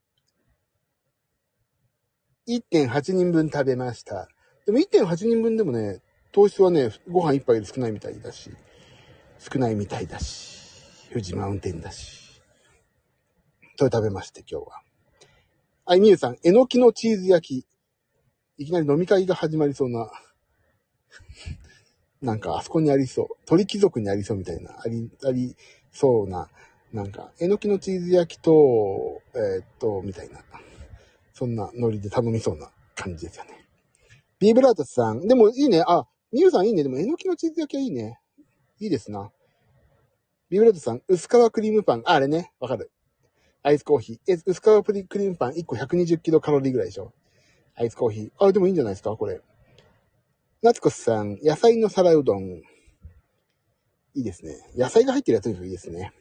[2.46, 4.28] 1.8人分食べました。
[4.66, 8.50] でも1.8人分でもね、糖質はね、ご飯一杯より少ないみたいだし、
[9.38, 12.42] 少ないみたいだし、富士マウンテンだし。
[13.78, 14.82] それ食べまして、今日は。
[15.86, 18.62] はい、みゆさん、えのきのチーズ焼き。
[18.62, 20.10] いきなり飲み会が始まりそうな。
[22.20, 23.26] なんか、あそこにありそう。
[23.46, 24.78] 鳥貴族にありそうみたいな。
[24.84, 25.56] あり、あり
[25.92, 26.50] そうな
[26.94, 30.38] なんか、えのきのチーズ焼きと、えー、っと、みたいな。
[31.32, 33.66] そんなノリで頼みそうな感じですよね。
[34.38, 35.26] ビーブラートさん。
[35.26, 35.82] でもいいね。
[35.84, 36.84] あ、ミユさんいいね。
[36.84, 38.20] でも、えのきのチーズ焼きはいいね。
[38.78, 39.32] いいですな。
[40.48, 41.02] ビーブラートさん。
[41.08, 42.02] 薄皮クリームパン。
[42.06, 42.52] あ、あれね。
[42.60, 42.92] わかる。
[43.64, 44.32] アイスコーヒー。
[44.32, 44.62] え、薄皮
[45.08, 47.12] クリームパン1個120キロカロリーぐらいでしょ。
[47.74, 48.30] アイスコーヒー。
[48.38, 49.16] あ、でもいいんじゃないですか？
[49.16, 49.40] これ。
[50.62, 51.40] 夏子さん。
[51.42, 52.62] 野菜の皿うどん。
[54.14, 54.54] いいですね。
[54.76, 56.12] 野菜が入ってるやつもいいですね。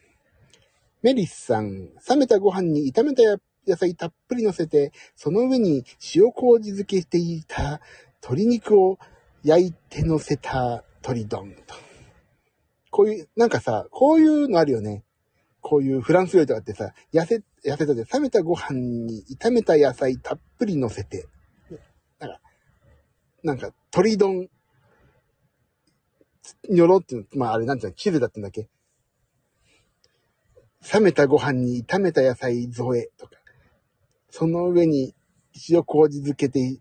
[1.04, 3.22] メリスさん、冷めたご飯に炒めた
[3.68, 7.82] 野菜たっぷり乗せて、その上に塩麹漬けしていた
[8.22, 8.98] 鶏肉を
[9.42, 11.74] 焼いて乗せた鶏丼と。
[12.90, 15.04] こういう、なんかさ、こういうのあるよね。
[15.60, 21.26] こういうフランス料理とかってさ、痩せ、痩せたで冷めたご飯に炒めた野菜たっぷり乗せて、
[22.18, 22.40] なんか、
[23.42, 24.48] なんか鶏丼、
[26.70, 28.70] にょろっていうの、まああれなんていうの、キルだったんだっけ？
[30.92, 33.32] 冷めたご飯に炒めた野菜添えとか、
[34.30, 35.14] その上に
[35.68, 36.80] 塩麹漬けて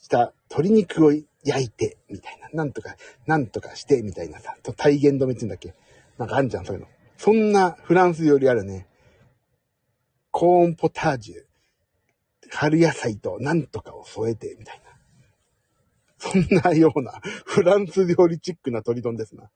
[0.00, 1.12] した鶏肉を
[1.44, 2.48] 焼いて、みたいな。
[2.52, 4.56] なんとか、なんとかして、みたいなさ。
[4.62, 5.74] と体言止めって言うんだっけ
[6.18, 6.88] なんかあんじゃん、そういうの。
[7.16, 8.86] そんなフランス料理あるね。
[10.30, 11.34] コーンポタージュ。
[12.50, 14.92] 春野菜となんとかを添えて、みたいな。
[16.18, 17.12] そんなような
[17.46, 19.50] フランス料理チックな鶏丼ですな。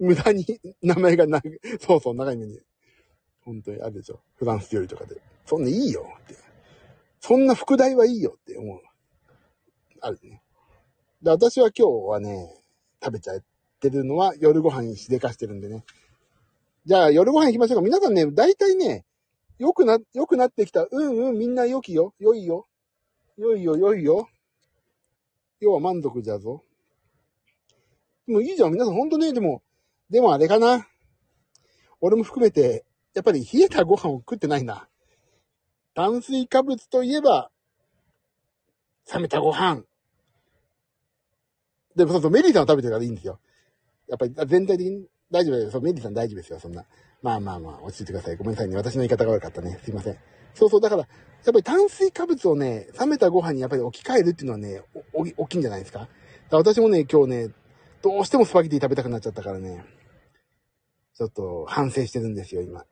[0.00, 0.44] 無駄に
[0.82, 2.58] 名前が長い、そうそう長い目に。
[3.42, 4.20] 本当にあるでしょ。
[4.36, 5.20] フランス料理とかで。
[5.44, 6.34] そんないいよって。
[7.20, 8.80] そんな副題はいいよって思う。
[10.00, 10.42] あるね。
[11.22, 12.62] で、私は今日はね、
[13.02, 13.42] 食べちゃっ
[13.80, 15.84] てるのは夜ご飯にしでかしてるんでね。
[16.86, 17.82] じゃあ夜ご飯行きましょうか。
[17.82, 19.04] 皆さんね、大体ね、
[19.58, 20.86] 良くな、良くなってきた。
[20.90, 22.14] うんうん、みんな良きよ。
[22.18, 22.66] 良いよ。
[23.36, 24.28] 良いよ、良いよ。
[25.60, 26.64] 要は満足じゃぞ。
[28.26, 28.72] もういいじゃん。
[28.72, 29.62] 皆さんほんとね、でも、
[30.10, 30.86] でもあれかな。
[32.00, 34.88] 俺も含めて、やっぱり冷えたご飯を食ってないな。
[35.94, 37.50] 炭水化物といえば、
[39.12, 39.82] 冷めたご飯。
[41.96, 43.40] でもそうそう、メリーさんは食べてるからいいんですよ。
[44.08, 45.80] やっぱり全体的に大丈夫ですよ。
[45.80, 46.84] メリーさん大丈夫ですよ、そんな。
[47.22, 48.36] まあまあまあ、落ち着いてください。
[48.36, 48.76] ごめんなさいね。
[48.76, 49.78] 私の言い方が悪かったね。
[49.84, 50.16] すいません。
[50.54, 51.08] そうそう、だから、やっ
[51.44, 56.08] ぱり炭水化物をね、冷めたご飯にやっぱり置き換えるっていうのはね、お、お大きいんじゃないですか。
[56.50, 57.48] か私もね、今日ね、
[58.02, 59.84] どうしてもスパゲティ食べたくなっちゃったからね、
[61.20, 62.82] ちょっと反省してるんですよ、今。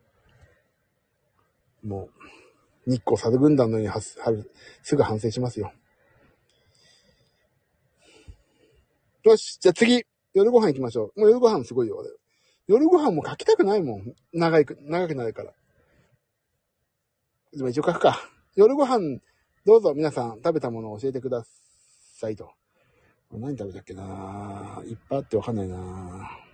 [1.82, 2.10] も
[2.86, 4.18] う、日光猿軍団のようにはす
[4.82, 5.72] すぐ反省しますよ。
[9.22, 11.20] よし、じゃあ次、夜ご飯行きましょう。
[11.20, 12.10] もう夜ご飯すごいよ、俺。
[12.66, 14.14] 夜ご飯も書きたくないもん。
[14.34, 15.54] 長い、長くなるから。
[17.54, 18.20] でも一応書くか。
[18.56, 19.20] 夜ご飯、
[19.64, 21.46] どうぞ皆さん食べたものを教えてくだ
[22.12, 22.50] さいと。
[23.32, 26.47] 何食べたっけないっぱいあってわかんないな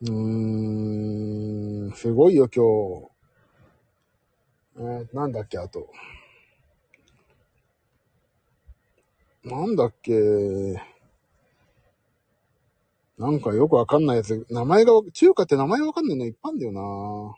[0.00, 2.64] うーん、すごいよ今
[3.00, 3.08] 日。
[4.80, 5.90] えー、なんだっけあと。
[9.42, 10.12] なんだっけ
[13.18, 17.34] なんかよくわかんないやつ、名前が、中華って名前わかんないのいっぱいんだよなう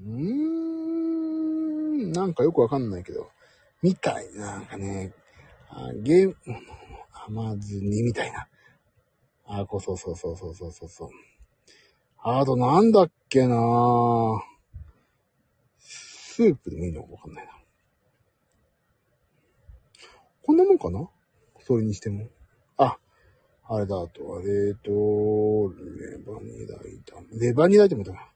[0.00, 0.02] ー
[2.08, 3.30] ん、なんかよくわかんないけど、
[3.80, 5.12] みたいななんかね、
[5.68, 6.36] あゲーム、
[7.26, 8.48] 甘ずにみたいな。
[9.54, 11.10] あ、こうそうそうそうそうそうそう。
[12.24, 13.56] あとなんだっけな
[15.78, 17.52] スープでもいいのわかんないな。
[20.42, 21.06] こんなもんかな？
[21.60, 22.28] それにしても。
[22.78, 22.96] あ、
[23.68, 27.38] あれだ、あとは、冷凍、レバニラ炒め。
[27.38, 28.32] レバニラ炒めだな。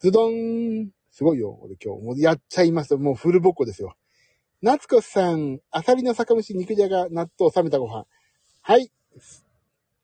[0.00, 2.02] ズドンすごいよ、俺今日。
[2.02, 2.96] もうやっちゃいました。
[2.96, 3.94] もうフルボッコですよ。
[4.62, 8.06] 夏子さん、アサリの酒蒸し、肉じゃが、納豆、冷めたご飯。
[8.62, 8.90] はい。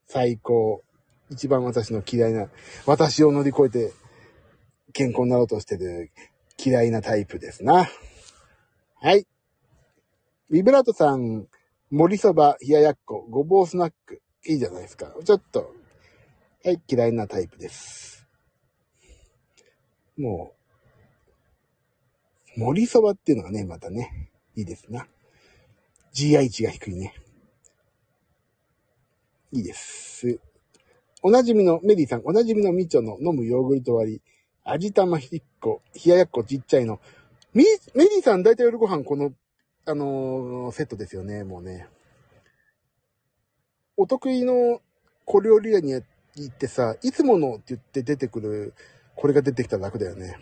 [0.09, 0.83] 最高。
[1.31, 2.49] 一番私の嫌いな、
[2.87, 3.93] 私を乗り越えて
[4.93, 6.11] 健康になろうとしてる
[6.63, 7.89] 嫌いなタイプですな。
[9.01, 9.27] はい。
[10.51, 11.47] ビブラートさん、
[11.91, 14.23] 盛りそば、冷ややっこ、ごぼうスナック。
[14.47, 15.15] いいじゃないですか。
[15.25, 15.75] ちょっと、
[16.65, 18.27] はい、嫌いなタイプです。
[20.17, 20.55] も
[22.57, 25.07] う、盛りそばっていうのがね、またね、いいですな。
[26.15, 27.15] GI 値が低いね。
[29.53, 30.39] いいです。
[31.23, 34.23] おなじみの、メリーさん、おなじみのみちょの飲むヨーグルト割り、
[34.65, 37.01] 味玉1個、冷ややっこちっちゃいの。
[37.55, 39.33] み、メリーさん大体夜ご飯この
[39.87, 41.89] あのー、セットですよね、もうね。
[43.97, 44.83] お得意の
[45.25, 46.05] 小料理屋に行
[46.45, 48.75] ってさ、いつものって言って出てくる、
[49.17, 50.37] これが出てきたら楽だよね。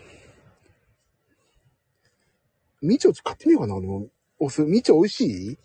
[2.83, 4.09] みちょ買ってみようかな、俺も。
[4.41, 5.21] お酢、みちょ美味し
[5.53, 5.59] い？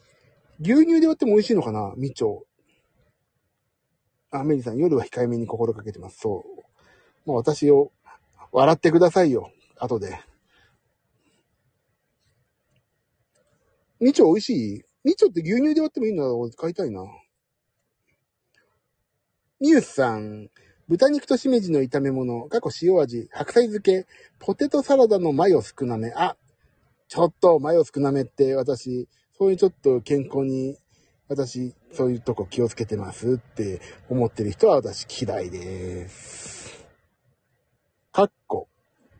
[0.61, 2.45] 牛乳で割っても美味しいのかなみちょ。
[4.31, 6.19] あ、メリーさん、夜は控えめに心かけてます。
[6.19, 7.29] そう。
[7.29, 7.91] もう私を
[8.51, 9.51] 笑ってくださいよ。
[9.77, 10.19] 後で。
[13.99, 14.83] みちょ美味しい？
[15.03, 17.03] みちょって牛乳で割ってもいいんだ俺買いたいな。
[19.59, 20.49] ニュースさん、
[20.87, 24.07] 豚肉としめじの炒め物、過去塩味、白菜漬け、
[24.39, 26.11] ポテトサラダのマヨ少なめ。
[26.15, 26.35] あ、
[27.07, 30.77] ちょっとマヨ少なめって私、そういうちょっと健康に、
[31.31, 36.85] 私、そういうとこ気をつけてますって思ってる人は私嫌いです。
[38.11, 38.67] かっこ、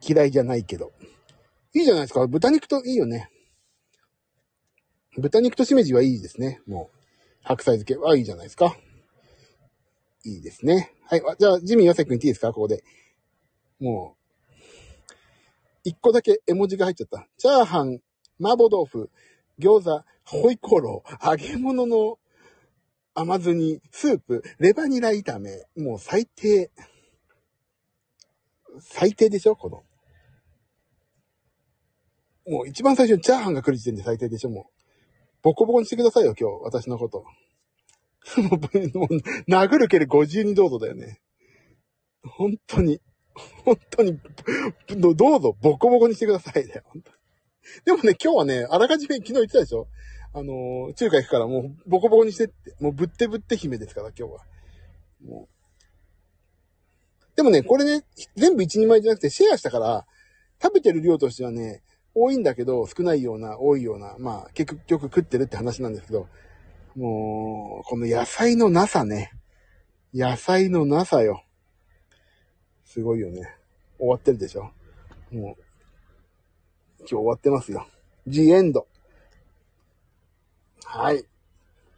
[0.06, 0.92] 嫌いじゃないけど。
[1.74, 2.28] いいじゃないですか。
[2.28, 3.30] 豚肉といいよね。
[5.18, 6.60] 豚肉としめじはいいですね。
[6.68, 6.98] もう、
[7.44, 8.76] 白菜漬けはいいじゃないですか。
[10.26, 10.94] いいですね。
[11.06, 11.22] はい。
[11.40, 12.52] じゃあ、ジミーヨセ君言っていいですか？
[12.52, 12.84] ここで。
[13.80, 14.18] も
[14.50, 14.62] う、
[15.86, 17.26] 一個だけ絵文字が入っちゃった。
[17.38, 18.02] チャーハン、
[18.42, 19.10] 麻婆豆腐、
[19.62, 22.18] 餃子、ホイコロ、揚げ物の
[23.14, 26.72] 甘酢煮、スープ、レバニラ炒め、もう最低。
[28.80, 29.84] 最低でしょこの。
[32.52, 34.82] もう一番最初にチャーハンが来る時点で最低でしょもう。
[35.44, 37.26] ボコボコにしてくださいよ、今日、私のこと。
[38.94, 41.20] もう、殴るける52どうぞだよね。
[42.24, 43.02] 本当に、
[43.66, 44.20] 本当に、
[44.98, 47.21] どうぞ、ボコボコにしてくださいだよ、本当
[47.86, 49.88] でもね、今日はね、あらかじめ昨日言ってたでしょ？
[50.34, 54.46] あのー、中華行くからもうボコボコにしてって、もうぶってぶって姫ですから、今日は。
[55.24, 57.36] もう。
[57.36, 60.06] でもね、これね、全部一人前じゃなくてシェアしたから、
[60.62, 61.82] 食べてる量としてはね、
[62.14, 66.28] 多いんだけど、少ないような、多いような、まあ、結局食ってるって話なんですけど、
[66.96, 69.32] もう、この野菜のなさね。
[70.14, 71.44] 野菜のなさよ。
[72.84, 73.56] すごいよね。
[73.98, 74.72] 終わってるでしょ？
[75.32, 75.61] もう、
[77.02, 77.88] 今日終わってますよ。
[78.28, 78.88] ジエンド。
[80.86, 81.26] はい。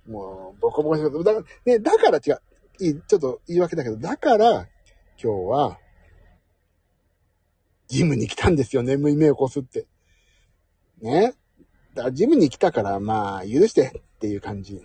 [0.08, 1.24] もう、ボコボコします。
[1.24, 2.42] だから、ね、だから違う。
[2.80, 4.68] いい、ちょっと言い訳だけど、だから、
[5.22, 5.80] 今日は、
[7.88, 8.84] ジムに来たんですよ。
[8.84, 9.86] 眠い目をこすって。
[11.02, 11.34] ね。
[11.94, 14.82] だからジムに来たから、まあ、許してっていう感じ。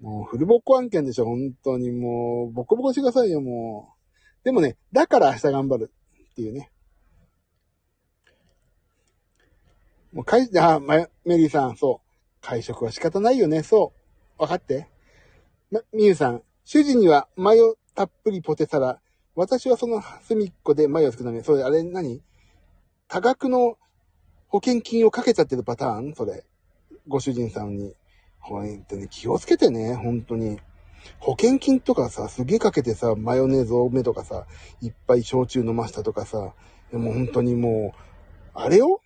[0.00, 3.94] もう、フルボッコ案件でしょ、本当にもう、ボコボコしてくださいよ、も
[4.42, 4.44] う。
[4.44, 5.92] でもね、だから明日頑張る
[6.32, 6.70] っていうね。
[10.16, 12.40] もう、かい、あ、ま、メリーさん、そう。
[12.40, 13.92] 会食は仕方ないよね、そ
[14.38, 14.42] う。
[14.42, 14.88] わかって
[15.70, 18.98] ま、みゆさん、主人にはマヨたっぷりポテサラ。
[19.34, 21.42] 私はその隅っこでマヨを作るため。
[21.42, 22.22] それ、あれ何？
[23.08, 23.76] 多額の
[24.48, 26.14] 保険金をかけちゃってるパターン？
[26.14, 26.46] それ。
[27.06, 27.94] ご主人さんに。
[28.38, 30.58] 本当に気をつけてね、本当に。
[31.18, 34.46] 保険金とかさ、すげえかけてさ、マヨネーズ多めとかさ、
[34.80, 36.54] いっぱい焼酎飲ましたとかさ、
[36.90, 37.98] でも本当にもう、
[38.54, 39.02] あれよ？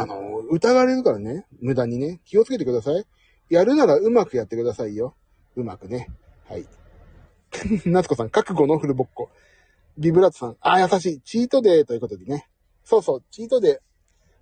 [0.00, 3.04] あの、疑われるからね、無駄にね、気をつけてください。
[3.48, 5.14] やるならうまくやってくださいよ。
[5.56, 6.08] うまくね。
[6.48, 6.66] はい。
[7.86, 9.30] 夏子さん、覚悟のフルボッコ。
[9.98, 11.20] ビブラートさん、ああ、優しい。
[11.20, 12.48] チートデーということでね。
[12.84, 13.78] そうそう、チートデー。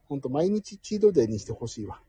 [0.09, 2.01] ほんと、毎日チートデーにしてほしいわ。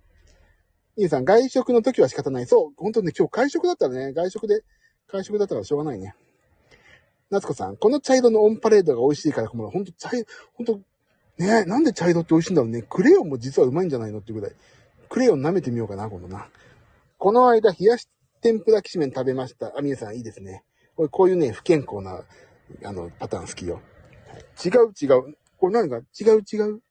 [0.97, 2.45] イーさん、外食の時は仕方ない。
[2.45, 4.63] そう、ほんとね、今日会食だったらね、外食で、
[5.07, 6.15] 会食だったらしょうがないね。
[7.29, 10.81] 夏子さん、この茶色のオンパレードが美味しいから、ほんと茶色、ほんと、
[11.39, 12.81] ねえなんで茶色って美味しいんだろうね。
[12.81, 14.55] クレヨンも実はうまいんじゃないのっていうぐらい。
[15.07, 16.49] クレヨン舐めてみようかな、今度な。
[17.17, 18.07] この間、冷やし
[18.41, 19.67] 天ぷらきしめん食べました。
[19.77, 20.63] あ、皆さんいいですね。
[20.95, 22.23] これ、こういうね、不健康な、
[22.83, 23.81] あの、パターン好きよ。
[24.63, 25.37] 違う違う。
[25.57, 26.81] これ何か違う違う。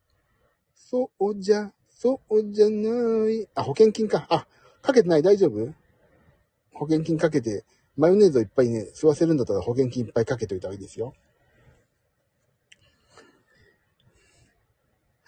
[0.75, 3.49] そうじゃ、そうじゃない。
[3.55, 4.27] あ、保険金か。
[4.31, 4.47] あ、
[4.81, 5.75] かけてない大丈夫？
[6.73, 7.65] 保険金かけて、
[7.97, 11.15] マヨネーズをいっぱいね、吸わせるんだったら保険金いっぱいかけといた方がいいですよ。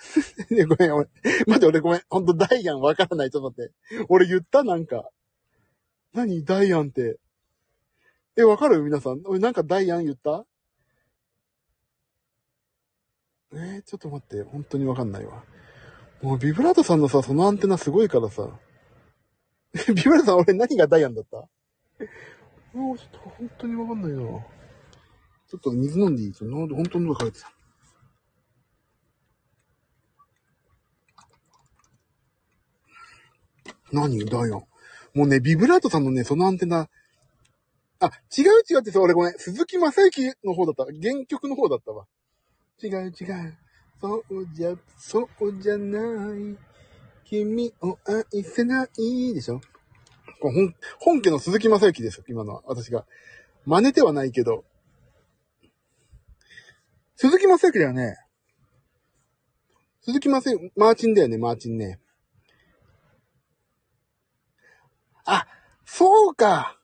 [0.50, 1.08] ね、ごめん、俺、
[1.46, 2.02] 待って、俺ごめん。
[2.08, 3.30] ほんと、ダイアンわからない。
[3.30, 4.06] ちょっと待って。
[4.08, 5.08] 俺言ったなんか。
[6.14, 6.44] 何？
[6.44, 7.18] ダイアンって。
[8.36, 8.82] え、わかる？
[8.82, 9.20] 皆さん。
[9.26, 10.44] 俺なんかダイアン言った？
[13.52, 15.44] えー、ちょっと待って、本当にわかんないわ。
[16.22, 18.48] もうビブラートさんのさ、そのアンテナすごいからさ。
[19.94, 21.36] ビブラートさん、俺何がダイアンだった？
[22.72, 24.18] もうちょっと本当にわかんないな。
[24.18, 26.32] ちょっと水飲んでいい？
[26.32, 27.52] ちょっと本当に喉乾いてた。
[33.92, 34.64] 何ダイアン。
[35.14, 36.88] もうね、ビブラートさんのね、そのアンテナ、
[38.02, 39.34] あ、違う違うってさ、俺ごめん。
[39.36, 40.84] 鈴木正幸の方だった。
[40.84, 42.06] 原曲の方だったわ。
[42.82, 43.58] 違う違う。
[44.00, 46.56] そうじゃ、そうじゃない。
[47.24, 47.98] 君を
[48.32, 49.60] 愛せないでしょ
[50.40, 52.62] 本、本家の鈴木正幸ですよ、今のは。
[52.64, 53.04] 私が。
[53.66, 54.64] 真似てはないけど。
[57.16, 58.16] 鈴木正幸だよね。
[60.00, 62.00] 鈴木正幸、マーチンだよね、マーチンね。
[65.32, 65.46] あ、
[65.84, 66.76] そうか。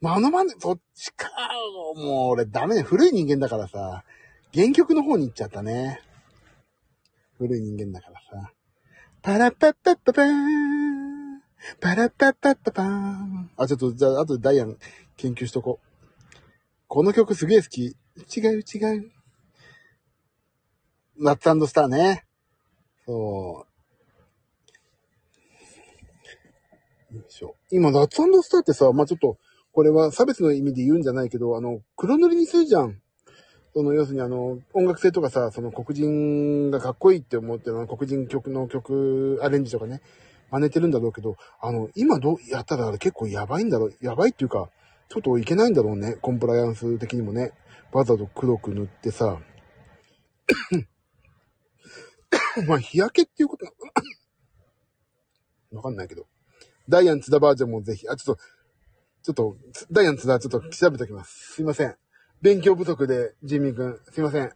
[0.00, 1.30] まのまね、そっちか。
[1.96, 2.82] もう俺ダメね。
[2.82, 4.04] 古い人間だからさ。
[4.54, 6.00] 原曲の方に行っちゃったね。
[7.38, 8.52] 古い人間だからさ。
[9.22, 11.40] パラッパッパッパパーン。
[11.80, 13.50] パラッパッパッパパーン。
[13.56, 14.76] あ、ちょっと、じゃあ、後でダイアン
[15.16, 16.36] 研究しとこう。
[16.86, 17.96] この曲すげえ好き。
[18.36, 19.10] 違う違う。
[21.18, 22.26] ラッツスターね。
[23.06, 23.75] そう。
[27.16, 27.56] よいしょ。
[27.70, 29.38] 今、ラッツスターってさ、まあ、ちょっと、
[29.72, 33.00] これは差別の意味で言うんじゃないけど、あの、黒塗りにするじゃん。
[33.74, 40.00] その、要するにあの、音楽性とかさ、その黒人がかっこいいって思ってるの黒人曲の曲、アレンジとかね、
[40.50, 44.70] 真似てるんだろうけど、あの、今どうやったら結構やばいんだろう、やばいっていうか、
[45.08, 47.52] ちょっといけないんだろうね、コンプライアンス的にもね。
[47.92, 49.40] わざと黒く塗ってさ、
[52.66, 53.92] まあ、日焼けっていうことなのか
[55.70, 56.26] なわかんないけど。
[56.88, 58.42] ダイアン津田バージョンもぜひ、あ、ちょっと、
[59.22, 59.56] ちょっと、
[59.90, 61.54] ダイアン津田ちょっと調べておきます。
[61.54, 61.96] すいません。
[62.42, 64.52] 勉強不足で、ジミー君、すいません。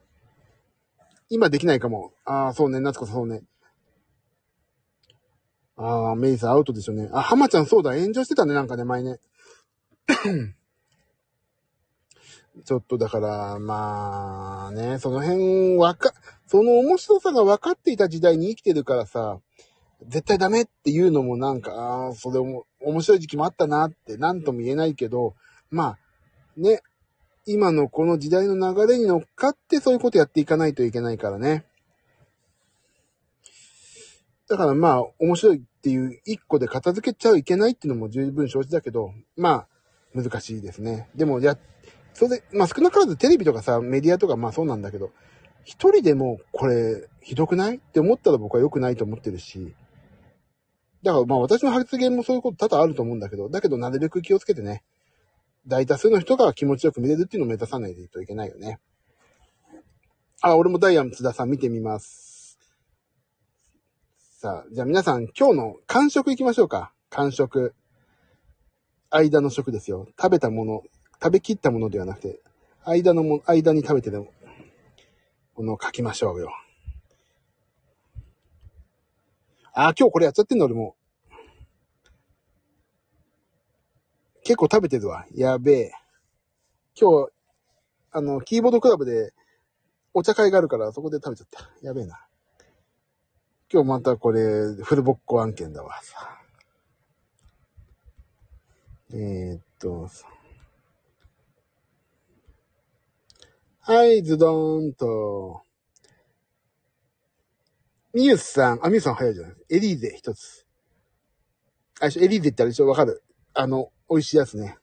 [1.29, 2.13] 今できないかも。
[2.25, 3.43] ああ、そうね、夏子さんそうね。
[5.77, 7.09] ああ、メイさんアウトでしょうね。
[7.13, 9.19] あ、浜ちゃんそうだ、炎上してたね、なんかね、前ね。
[12.65, 16.13] ちょっとだから、まあね、その辺わか、
[16.47, 19.41] その面白さが分かっていた時代に生きてるからさ、
[20.09, 25.35] 絶対ダメっていうのもなんか、ああ、それも面白い時期もあったなって何とも言えないけど、
[25.71, 25.99] まあ、
[26.57, 26.83] ね、
[27.47, 31.65] 今のこの時代の流れに乗っかってそういうことやっていかないといけないからね。
[34.49, 39.67] だからまあ、面白いっていう一個で片付けちゃいけないっていうのも十分承知だけど、まあ、
[40.15, 41.09] 難しいですね。
[41.15, 41.57] でも、や、
[42.15, 45.13] それで、まあ少なからずテレビとかさ、メディアとかまあそうなんだけど、
[45.65, 47.77] 一人でもこれひどくない？
[47.77, 49.73] って思ったら僕は良くないと思ってるし、
[51.03, 54.83] だからまあ私の発言もそういうこと多々あると思うんだけど、だけどなるべく気をつけてね、
[55.67, 58.79] 大多数の人が気持ちよく見れるっていうのを目指さないといけないよね。
[60.43, 62.59] あ、俺もダイヤの津田さん見てみます。
[64.39, 66.93] さあ、じゃあ皆さん今日の完食行きましょうか。
[67.11, 67.75] 完食。
[69.11, 70.07] 間の食ですよ。
[70.19, 70.83] 食べたもの、
[71.23, 72.41] 食べきったものではなくて、
[72.85, 74.21] 間のも、間に食べてる
[75.57, 76.51] ものを書きましょうよ。
[79.73, 80.97] あ、今日これやっちゃってんの俺も。
[84.43, 85.27] 結構食べてるわ。
[85.35, 85.93] やべえ。
[86.99, 87.33] 今日、
[88.11, 89.33] あの、キーボードクラブで
[90.13, 91.71] お茶会があるからそこで食べちゃった。
[91.83, 92.27] やべえな。
[93.73, 94.41] 今日またこれ、
[94.83, 95.95] フルボッコ案件だわ。
[99.13, 100.09] えー、っと、
[103.81, 105.63] はい、ズドーンと。
[108.13, 110.67] ミユスさん、あ、ミユスさん早いじゃないですかエリーゼ一つ。
[112.01, 112.89] あ、エリーゼってあれでしょ？
[112.89, 113.23] わかる
[113.55, 114.77] あの、美味しいやつね。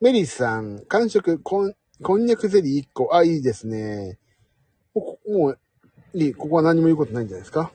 [0.00, 3.14] メリーさん、完食、こん、こんにゃくゼリー1個。
[3.14, 4.18] あ、いいですね。
[4.94, 5.58] もう、もう
[6.14, 6.34] いい。
[6.34, 7.70] ここは何も言うことないんじゃないですか？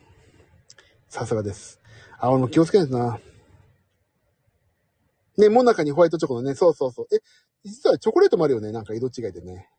[1.07, 1.79] さすがです。
[2.19, 3.19] あ、俺も気をつけないとな。
[5.37, 7.07] ね、もなかにホワイトチョコのね、そうそうそう。
[7.15, 7.19] え、
[7.63, 8.71] 実はチョコレートもあるよね。
[8.71, 9.69] なんか色違いでね。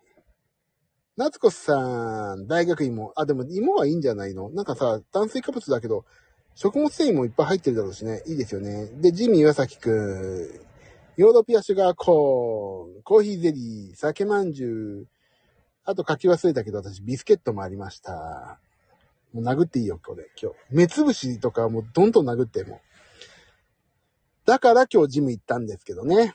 [1.18, 3.12] 夏子さん、大学芋。
[3.16, 4.48] あ、でも芋はいいんじゃないの？
[4.50, 6.06] なんかさ、炭水化物だけど、
[6.54, 8.22] 食物繊維もいっぱい入ってるだろうしね。
[8.26, 8.86] いいですよね。
[8.94, 10.60] で、ジミー岩崎くん。
[11.18, 15.08] ヨーロピアシュガーコーン、コーヒーゼリー、酒まんじゅう。
[15.84, 18.58] あと書き忘れたけど、私ビスケットもありました。
[19.34, 20.56] もう殴っていいよ、これ、今日。
[20.70, 22.80] 目つぶしとかもうどんどん殴っても。
[24.46, 26.34] だから今日ジム行ったんですけどね。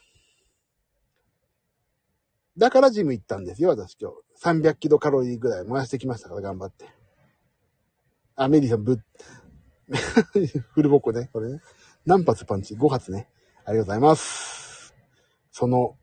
[2.57, 4.17] だからジム行ったんですよ、私今日。
[4.43, 6.89] 300キロカロリーぐらい燃やしてきましたから、頑張って。
[8.35, 8.99] あ、メリーさん、ぶ、
[10.73, 11.61] フルボッコね、これね。
[12.05, 13.29] 何発パンチ ?5 発ね。
[13.65, 14.95] ありがとうございます。
[15.51, 15.97] その、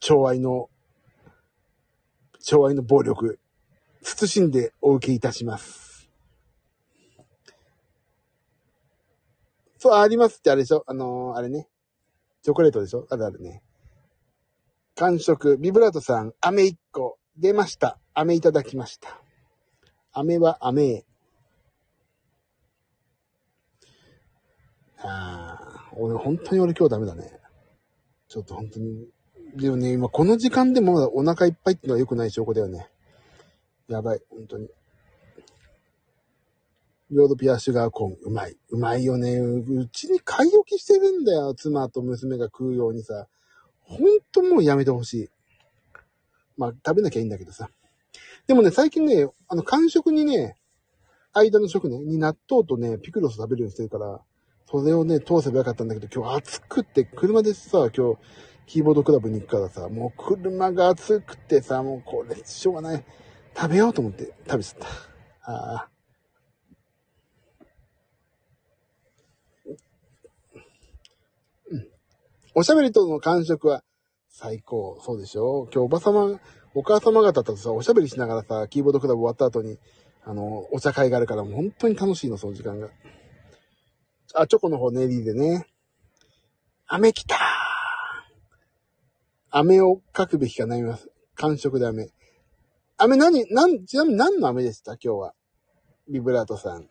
[0.00, 0.68] 寵愛の、
[2.40, 3.38] 寵愛の暴力、
[4.02, 6.10] 慎んでお受けいたします。
[9.78, 10.84] そう、ありますってあれでしょ？
[10.86, 11.68] あのー、あれね。
[12.42, 13.06] チョコレートでしょ？
[13.10, 13.62] あるあるね。
[14.96, 17.98] 完食、ビブラートさん、飴1個、出ました。
[18.14, 19.20] 飴いただきました。
[20.12, 21.04] 飴は飴
[24.98, 27.40] ああ、俺、本当に俺今日ダメだね。
[28.28, 29.08] ちょっと本当に。
[29.56, 32.88] でもね、今この時間でもお腹いっぱいってのは良くない証拠だよね。
[33.88, 34.68] やばい、本当に。
[37.10, 38.56] ヨードピアシュガーコーン、うまい。
[38.70, 39.38] うまいよね。
[39.38, 41.52] うちに買い置きしてるんだよ。
[41.54, 43.26] 妻と娘が食うようにさ。
[43.84, 45.28] ほんともうやめてほしい。
[46.56, 47.68] まあ、食べなきゃいいんだけどさ。
[48.46, 50.56] でもね、最近ね、あの、間食にね、
[51.32, 54.20] 間の食ね、に納豆とね、ピクルス食べるようにしてるから、
[54.70, 58.18] それをね、通せばよかったんだけど、今日暑くって、車でさ、今日、
[58.66, 63.04] キーボードクラブに行くからさ、もう車が暑くてさ、もうこれ、しょうがない。
[63.56, 64.88] 食べようと思って食べちゃっ
[65.44, 65.52] た。
[65.52, 65.88] ああ。
[71.70, 71.88] うん。
[72.54, 73.82] おしゃべりとの感触は
[74.28, 75.00] 最高。
[75.02, 76.40] そうでしょ今日おばさま、
[76.74, 79.78] お母様方とさ、おしゃべりしながらさ、キーボードクラブ終わった後に、
[80.24, 82.90] あの、お茶会があるからもう本当に楽しいの、その時間が。
[84.34, 85.66] あ、チョコの方ネリーでね。
[86.86, 87.38] 飴来たー
[89.50, 91.10] 飴を書くべきか悩みます。
[91.36, 92.08] 完食で飴。
[92.98, 94.92] 飴何、なん、ちなみに何の飴でした？
[94.92, 95.34] 今日は。
[96.08, 96.88] ビブラートさん。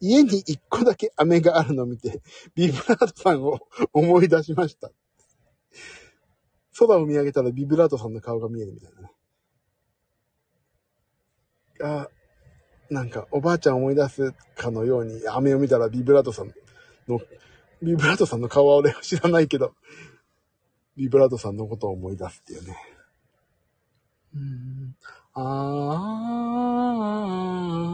[0.00, 2.20] 家に一個だけ飴があるのを見て、
[2.54, 3.58] ビブラートさんを
[3.92, 4.90] 思い出しました。
[6.78, 9.12] 空を見上げたらビブラートさんの顔が見えるみたいなね。
[11.80, 12.08] あ、
[12.90, 16.52] なんかおばあちゃん思い出すかのように、飴を見たらビブラートさん
[17.08, 17.20] の、
[17.82, 19.74] ビブラートさんの顔は俺は知らないけど、
[20.96, 22.76] ビブラートさんのことを思い出すっていうね。
[24.34, 24.96] うん。
[25.34, 25.42] あ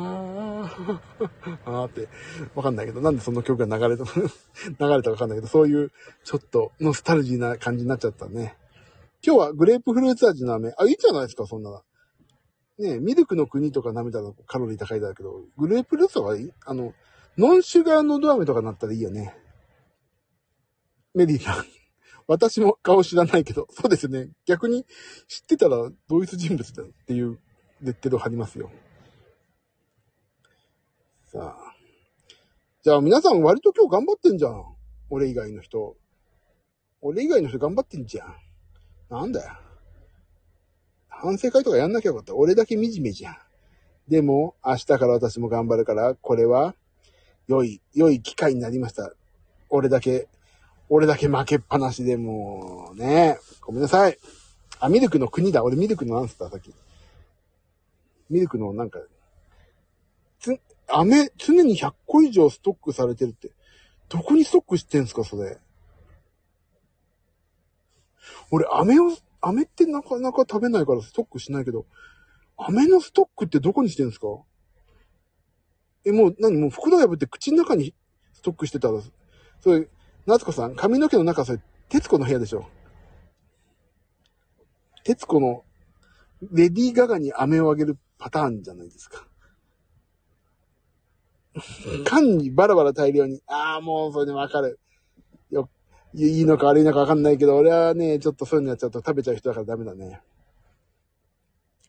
[0.01, 0.04] ー、
[1.65, 2.09] あーって、
[2.55, 5.93] わかんないけど、なんでその曲が流れた、 流れたかわかんないけど、そういう、
[6.25, 8.57] ちょっと、ノスタルジーな感じになっちゃったね。
[9.25, 10.75] 今日はグレープフルーツ味の飴。
[10.77, 11.83] あ、いいじゃないですか、そんな。
[12.79, 16.93] ねミルクの国とか舐めたらカロリー高いだけど、グレープフルーツはいいあの、
[17.39, 19.37] ノンシュガーのド飴とかなったらいいよね。
[21.15, 21.65] メリーさん。
[22.27, 24.29] 私も顔知らないけど、そうですよね。
[24.47, 24.85] 逆に
[25.29, 27.39] 知ってたら同一人物だっていう
[27.83, 28.71] レッテルを貼りますよ。
[31.35, 31.75] さあ。
[32.85, 34.65] じゃあ皆さん割と今日頑張ってんじゃん。
[35.11, 35.97] 俺以外の人。
[37.01, 38.37] 俺以外の人頑張ってんじゃん。
[39.11, 39.53] なんだよ。
[41.09, 42.37] 反省会とかやんなきゃよかった。
[42.37, 43.37] 俺だけ惨めじゃん。
[44.07, 46.77] でも、明日から私も頑張るから、これは、
[47.49, 49.13] 良い、良い機会になりました。
[49.71, 50.29] 俺だけ
[50.89, 53.39] 俺だけ負けっぱなしでもう、ね。
[53.61, 54.19] ごめんなさい。
[54.79, 55.65] あ、ミルクの国だ。
[55.65, 56.73] 俺ミルクのなんつったさっき。
[58.31, 59.01] ミルクのなんか、
[60.39, 63.53] つ、飴、常に100個以上ストックされてるって。
[64.09, 65.59] どこにストックしてんすか、それ。
[68.51, 71.87] 俺、飴を、飴ってなかなか食べないからストックしないけど、
[72.57, 74.27] 飴のストックってどこにしてんすか？
[76.05, 76.57] え、もう、何？
[76.59, 77.95] もう袋破って口の中に
[78.33, 79.01] ストックしてたら、
[79.61, 79.89] それ、
[80.27, 82.67] 夏子さん、髪の毛の中、それ、徹子の部屋でしょ。
[85.03, 85.65] 徹子の、
[86.53, 89.27] レディー・ガガに飴をあげるパターンじゃないですか。
[92.05, 93.43] 缶にバラバラ大量に。
[93.47, 94.79] ああ、もうそれでわかる。
[95.51, 95.69] よ、
[96.15, 100.21] いいのか悪いのかわかんないけど、俺はね、ちょっとそういうのやっちゃうと食べちゃう人だからダメだね。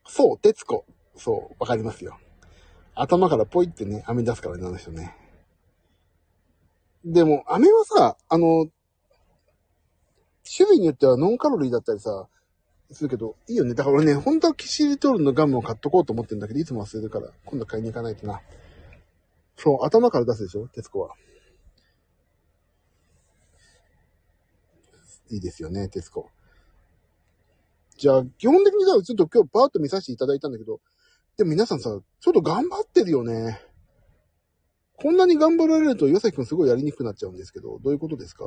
[0.07, 0.85] そう、徹子。
[1.15, 2.17] そう、わかりますよ。
[2.93, 5.15] 頭からポイってね、飴出すからね、あの人ね。
[7.03, 8.67] でも、飴はさ、あの、
[10.55, 12.27] 種類によってはノンカロリーだったりさ、
[12.91, 13.73] するけど、いいよね。
[13.73, 18.41] だから俺ね、本当はキシリトールのガムを買っとこうと思ってんだけど、いつも忘れるから、今度買いに行かないとな。
[19.57, 20.67] そう、頭から出すでしょ？
[20.67, 21.15] 徹子は。
[25.31, 26.29] いいですよね、徹子。
[27.97, 30.81] じゃあ、基本的にさ、ちょっと今日パーッと見させていただいたんだけど、
[31.37, 31.89] でも皆さんさ、
[32.19, 33.61] ちょっと頑張ってるよね。
[34.97, 38.43] こんなに頑張られると、岩崎くんすごいやりにくくなっちゃうんですけど、どういうことですか？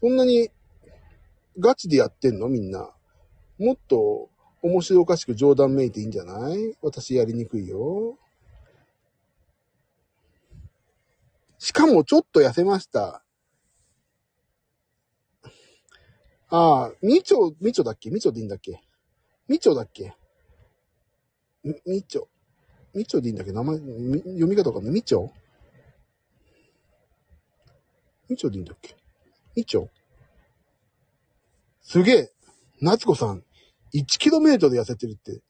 [0.00, 0.50] そんなに
[1.58, 2.48] ガチでやってんの？
[2.48, 2.90] みんな。
[3.58, 4.28] もっと
[4.60, 6.76] 面白おかしく冗談めいていいんじゃない？
[6.82, 8.18] 私やりにくいよ。
[11.64, 13.24] しかもちょっと痩せました。
[16.50, 18.10] ああ、みちょ、みちょだっけ？
[18.10, 18.82] みちょでいいんだっけ？
[19.48, 20.14] みちょだっけ？
[21.64, 22.28] み、みちょ。
[22.94, 24.92] みちょでいいんだっけ、名前、読み方わかんない。
[24.92, 25.32] みちょ？
[28.28, 28.94] みちょでいいんだっけ？
[29.56, 29.88] みちょ？
[31.80, 32.30] すげえ。
[32.82, 33.42] 夏子さん、
[33.94, 35.40] 1km で痩せてるって。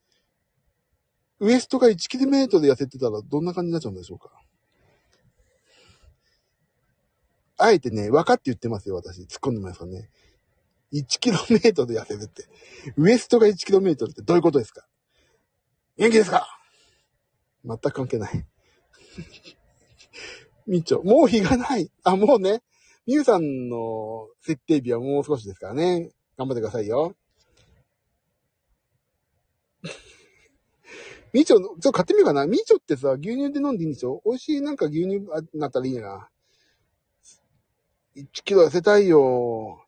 [1.40, 4.30] ウエストが 1km で痩せてたらどんな感じになっちゃうんでしょうか？
[7.64, 9.22] あえてね、分かって言ってますよ、私。
[9.22, 10.10] 突っ込んでますからね。
[10.92, 12.46] 1km で痩せるって。
[12.96, 14.86] ウエストが 1km ってどういうことですか？
[15.96, 16.46] 元気ですか？
[17.64, 18.46] 全く関係ない。
[20.66, 21.90] みちょ、もう日がない。
[22.04, 22.62] あ、もうね、
[23.06, 26.10] みゆさんの設定日はもう少しですからね。
[26.36, 27.16] 頑張ってくださいよ。
[31.32, 32.46] みちょ、ちょっと買ってみようかな。
[32.46, 34.22] みちょってさ、牛乳で飲んでいいんでしょ？
[34.24, 36.30] 美味しいなんか牛乳あなったらいいな。
[38.16, 39.84] 1キロ痩せたいよ。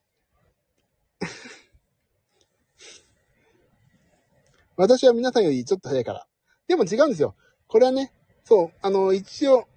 [4.76, 6.26] 私は皆さんよりちょっと早いから。
[6.66, 7.36] でも違うんですよ。
[7.68, 8.12] これはね、
[8.44, 9.68] そう、あの、一応、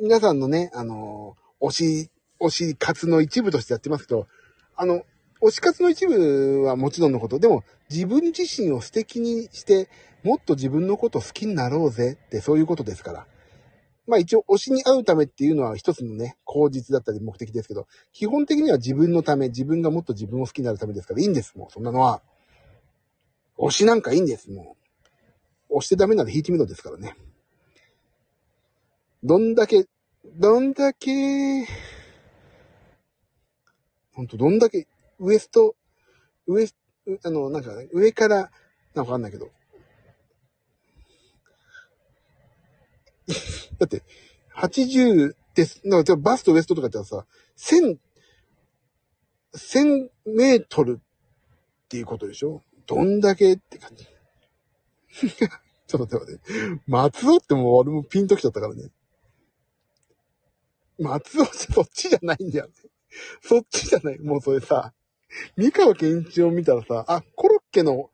[0.00, 4.26] 皆さんのね、あの、推し、推し活の一部としてやってますけど、
[4.74, 5.04] あの、
[5.42, 9.90] 推し活の一部はもちろんのこと、でも自分自身を素敵にして、
[10.22, 13.26] もっと自分のこと好きになろうぜってそういうことですから。
[14.06, 22.22] まあ一応推しに会うためっていうのは一つのね、口実だったり目的ですけど、基本的には自分のため、自分がもっと自分を好きになるためですからいいんです、もうそんなのは。
[23.58, 24.76] 推しなんかいいんです、も
[25.70, 25.76] う。
[25.76, 27.16] 押してダメなら引いてみろですからね。
[29.22, 29.86] どんだけ、
[30.36, 31.66] どんだけ、
[34.12, 34.86] ほんと、どんだけ、
[35.18, 35.74] ウエスト、
[36.46, 36.76] ウエス
[37.06, 39.50] ト、あの、なんか、ね、上から、なんかわかんないけど。
[43.78, 44.02] だって、
[44.56, 45.80] 80です。
[45.84, 47.98] なんか、バスとウエストとかってさ、1000、
[49.56, 52.62] 1000メートルっていうことでしょ？
[52.86, 54.04] どんだけって感じ。
[55.86, 56.82] ちょっと待って待って。
[56.86, 58.90] 松尾ってもう俺もピンときちゃったからね。
[60.98, 62.72] 松尾ってそっちじゃないんだよね。
[63.42, 64.18] そっちじゃない。
[64.18, 64.92] もうそれさ、
[65.56, 68.10] 三河健一を見たらさ、あ、コロッケの、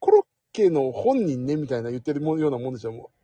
[0.00, 3.17] コロッケの本人ね、みたいな言ってるようなもんでしょ、もう。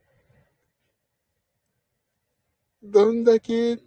[2.84, 3.78] どんだけ、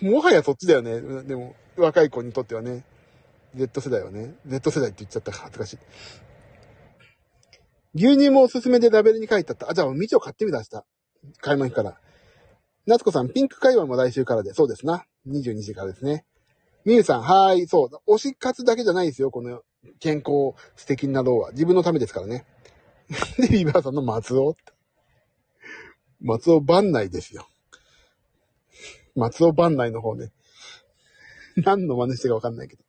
[0.00, 1.00] もはやそっちだよね。
[1.22, 2.84] でも、若い子にとってはね。
[3.54, 4.34] Z 世代はね。
[4.46, 5.78] Z 世代って言っちゃったか恥ずかしい。
[7.94, 9.70] 牛乳もおすすめでラベルに書いてあった。
[9.70, 10.84] あ、じゃあ、みちを買ってみた明日。
[11.40, 12.00] 買い物行くから。
[12.86, 14.54] 夏子さん、ピンク会話も来週からで。
[14.54, 15.04] そうですな。
[15.28, 16.24] 22時からですね。
[16.84, 17.66] みゆさん、はーい。
[17.66, 18.14] そう。
[18.14, 19.30] 推し活だけじゃないですよ。
[19.30, 19.60] この
[19.98, 21.50] 健康素敵なろうは。
[21.50, 22.46] 自分のためですからね。
[23.38, 24.56] で、ビーバーさんの松尾。
[26.20, 27.49] 松尾番内ですよ。
[29.14, 30.32] 松尾番内の方ね。
[31.56, 32.82] 何の真似してかわかんないけど。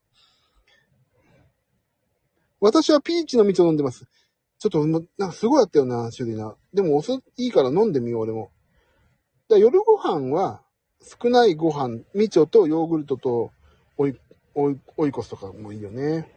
[2.59, 4.05] 私はピーチの蜜を飲んでます。
[4.59, 6.55] ちょっと、なんかすごいあったよな、種類な。
[6.73, 8.51] でも、お酢いいから飲んでみよう、俺も。
[9.49, 10.61] だ夜ご飯は、
[11.01, 13.51] 少ないご飯、みちょとヨーグルトと、
[13.97, 14.15] オイ、
[14.53, 16.31] オイ、オイコスとかもいいよね。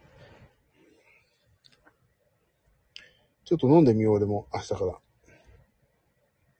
[3.45, 4.99] ちょっと飲んでみよう、俺も、明日から。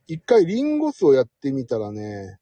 [0.08, 2.38] 一回リンゴ酢をやってみたらね、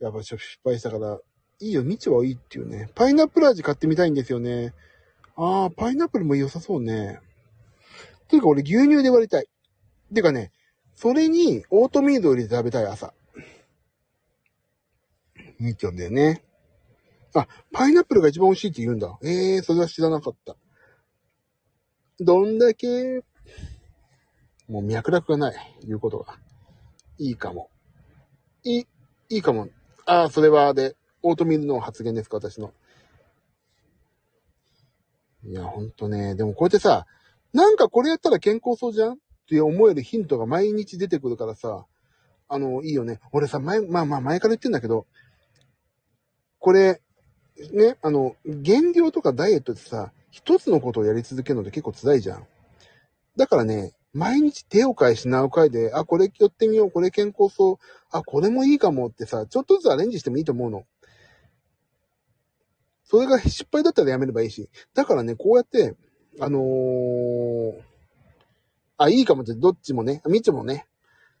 [0.00, 1.18] やっぱちょ失敗したから、
[1.58, 2.90] いいよ、みちはいいっていうね。
[2.94, 4.74] パイナップル味買ってみたいんですよね。
[5.36, 7.20] ああ、パイナップルも良さそうね。
[8.28, 9.48] というか俺牛乳で割りたい。
[10.14, 10.52] てかね、
[10.94, 13.14] それにオートミールを入れて食べたい朝。
[15.58, 16.42] みーちゃんだよね。
[17.34, 19.18] あ、パイナップルが一番美味しいって言うんだ。
[19.22, 20.56] ええー、それは知らなかった。
[22.20, 23.22] どんだけ、
[24.68, 26.38] もう脈絡がない、言うことが。
[27.18, 27.70] いいかも。
[28.64, 28.86] いい、
[29.28, 29.68] いいかも。
[30.06, 32.72] ああ、それはで、オートミールの発言ですか、私の。
[35.44, 36.36] いや、ほんとね。
[36.36, 37.06] でもこうやってさ、
[37.52, 39.16] なんかこれやったら健康そうじゃんっ
[39.48, 41.86] て思えるヒントが毎日出てくるからさ、
[42.48, 43.18] あの、いいよね。
[43.32, 45.06] 俺さ、前、まあまあ前から言ってんだけど、
[46.60, 47.00] これ、
[47.72, 52.46] ね、あの、減量とかダイエットってさ、一つのことをやり続けるのって結構辛いじゃん。
[53.36, 57.76] だからね、毎日手を変え品を変えで、あ、これやってみよう、これ健康そう、
[58.10, 60.84] あ、これもいいかもってさ、ちょっとずつアレンジしてもいいと思うの。
[63.04, 64.68] それが失敗だったらやめればいいし。
[64.94, 65.94] だからね、こうやって、
[66.40, 67.80] あのー、
[68.96, 70.86] あ、いいかもって、どっちもね、みちもね。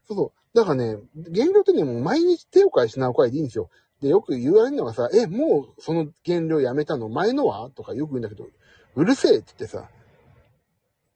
[0.06, 0.56] そうそう。
[0.56, 3.70] だからね、減量ってね、もう毎日手を変え品を変えでいいんですよ。
[4.00, 7.08] で、よく言われるのがさ、え、もうその減量やめたの？
[7.08, 7.70] 前のは？
[7.70, 8.46] とかよく言うんだけど、
[8.94, 9.88] うるせえって言ってさ、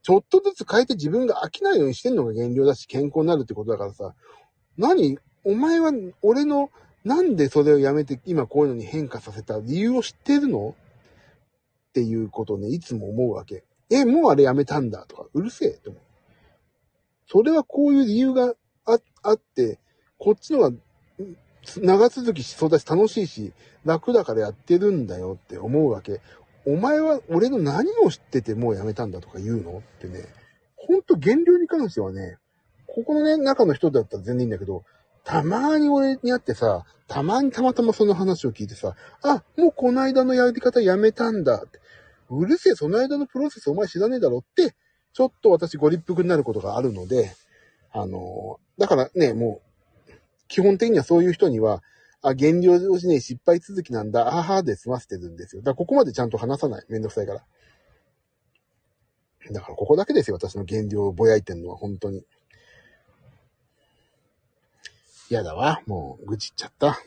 [0.02, 4.14] ちょっとずつ変えて自分が飽きないようにしてんのが減量だし健康になるってことだからさ、
[4.78, 5.18] 何？
[5.44, 5.92] お前は
[6.22, 6.70] 俺の
[7.04, 10.74] なんでそれをやめて今こういうのに変化させた理由を知ってるの？
[11.90, 13.64] っていうことをね、いつも思うわけ。
[13.90, 16.00] え、もうあれやめたんだとか、うるせえって思う。
[17.26, 19.78] それはこういう理由がああって、
[20.16, 20.70] こっちのが
[21.76, 23.52] 長続きしそうだし楽しいし、
[23.84, 26.20] 楽だからやってるんだよって思うわけ。
[26.72, 29.78] お前は俺の何を知っててもうやめたんだとか言うの？
[29.78, 30.24] ってね、
[30.76, 32.36] ほんと減量に関してはね、
[32.86, 34.84] ここのね、中の人だったら全然いいんだけど、
[35.24, 41.80] たまに俺に会ってさ、たまにたまたまその話を聞いてさ、あ、もうこの間のやり方やめたんだって。
[42.30, 44.74] うるせえ、その間のプロセスお前知らねえだろって、
[45.12, 47.32] ちょっと私ご立腹になることがあるので、
[47.92, 49.60] あのーだからね、も
[50.08, 50.12] う、
[50.46, 51.82] 基本的にはそういう人には、
[52.22, 55.62] あ、減量をしね、失敗続きなんだ、あははで済ませてるんですよ。
[55.62, 56.84] だからここまでちゃんと話さない。
[56.88, 57.44] めんどくさいから。
[59.52, 62.24] だからここだけですよ、私の減量をぼやいてんのは、本当に。
[65.30, 65.80] 嫌だわ。
[65.86, 66.98] もう、愚痴っちゃった。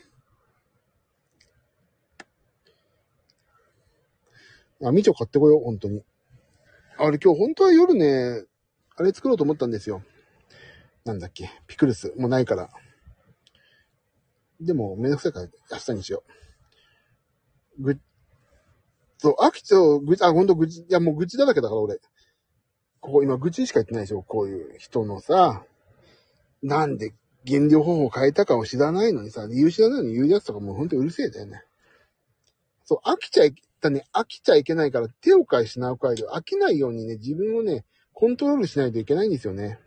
[4.82, 6.02] あ、みちょ買ってこよう、本当に。
[6.98, 8.44] あれ、今日本当は夜ね、
[8.96, 10.02] あれ作ろうと思ったんですよ。
[11.04, 12.12] なんだっけ、ピクルス。
[12.16, 12.70] もうないから。
[14.64, 16.22] でも、めんどくさいから、明日にしよ
[17.78, 17.82] う。
[17.82, 17.98] ぐ、
[19.18, 21.98] そう、秋と、ぐあ、ほんと愚痴、いや、もう愚痴だらけだから、俺。
[23.00, 24.22] ここ、今、愚痴しか言ってないでしょ。
[24.22, 25.64] こういう人のさ、
[26.62, 31.62] なんで減量方法を変えたかを知らないのにさ、理由知らないのに言うやつとかもうほんとうるせえだよね。
[32.84, 36.28] そう、飽きちゃい、だね、飽きちゃいけないから手を変え品を変える。
[36.32, 37.84] 飽きないようにね、自分をね、
[38.14, 39.78] コントロールしないといけないんですよね。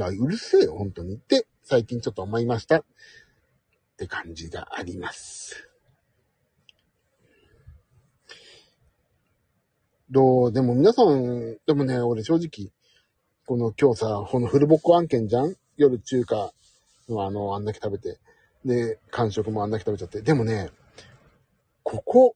[0.00, 1.16] あ、うるせえよ、本当に。
[1.16, 2.80] って、最近ちょっと思いました。
[2.80, 2.84] っ
[3.96, 5.70] て感じがあります。
[10.10, 12.72] どう、でも皆さん、でもね、俺正直、
[13.46, 15.54] この今日さ、このフルボッコ案件じゃん？
[15.76, 16.52] 夜中華
[17.08, 18.18] のあの、あんだけ食べて。
[18.64, 20.22] で、完食もあんだけ食べちゃって。
[20.22, 20.70] でもね、
[21.84, 22.34] ここ、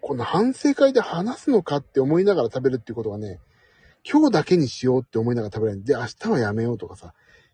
[0.00, 3.40] この反省会で話すのかって思いながら食べるっていうことがね、
[4.10, 5.84] 今日だけにしようって思いながら食べられる。
[5.84, 7.12] で、明日はやめようとかさ。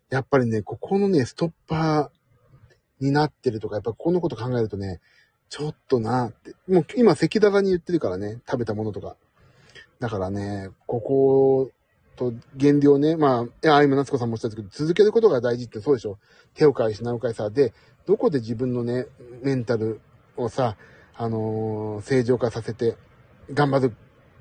[0.09, 4.99] やっぱりね、ここのね、ストッパーになってるとか、やっぱここのこと考えるとね、
[5.49, 6.55] ちょっとなって。
[6.67, 9.15] もう今赤裸々に言ってるからね、食べたものとか。
[9.99, 11.71] だからね、ここ
[12.15, 16.19] と減量ね、まあ、いや、今夏子さんもおっしゃったけど、続けることが大事ってそうでしょ。
[16.53, 17.49] 手を返し、名を返さ。
[17.49, 17.73] で、
[18.05, 19.07] どこで自分のね、
[19.41, 20.01] メンタル
[20.35, 20.77] をさ、
[21.15, 22.95] あのー、正常化させて、
[23.53, 23.91] 頑張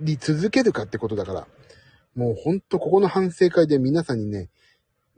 [0.00, 1.46] り続けるかってことだから。
[2.14, 4.48] もうほんとここの反省会で皆さんにね、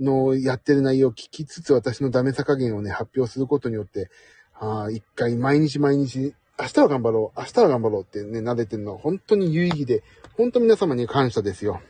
[0.01, 4.11] のやってる内容を聞きつつ私のダメさ加減をね、発表することによって、
[4.55, 10.03] ああ、一回毎日毎日、明日は頑張ろう、明日は頑張ろうってね、撫でてるのは本当に有意義で、
[10.37, 11.81] 本当皆様に感謝ですよ。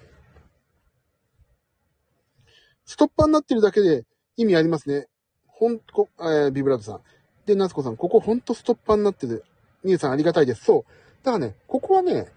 [2.85, 4.05] ストッパーになってるだけで
[4.37, 5.09] 意味ありますね。
[5.47, 7.01] ほんこ、えー、ビブラートさん。
[7.45, 9.45] で、夏子さん、ここほんとストッパーになってる。
[9.85, 10.65] みゆさんありがたいです。
[10.65, 10.85] そう。
[11.25, 12.29] だからね、ここはね、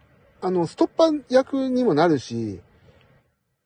[0.42, 2.62] あの、ストッパー役にもなるし、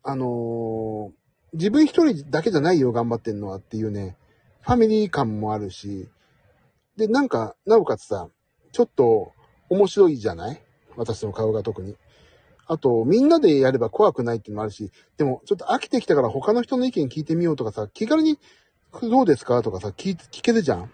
[0.04, 1.12] あのー、
[1.56, 4.18] 自分一人だけじゃないよ、頑張ってんのはっていうね、
[4.62, 6.08] ファミリー感もあるし、
[6.98, 8.30] で、なんか、なおかつさ、
[8.72, 9.32] ちょっと
[9.70, 10.62] 面白いじゃない？
[10.96, 11.96] 私の顔が特に。
[12.68, 18.40] あと、みんなでやれば怖くないっていうのもあるし、でも、ちょっと飽きてきたから他の人の意見聞いてみようとかさ、気軽に、
[19.02, 20.90] どうですかとかさ、聞、聞けるじゃん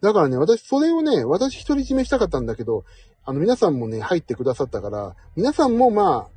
[0.00, 2.84] だからね、私、それをね、私独り占めしたかったんだけど、
[3.24, 6.31] あの、皆さんもね、入ってくださったから、皆さんもまあ、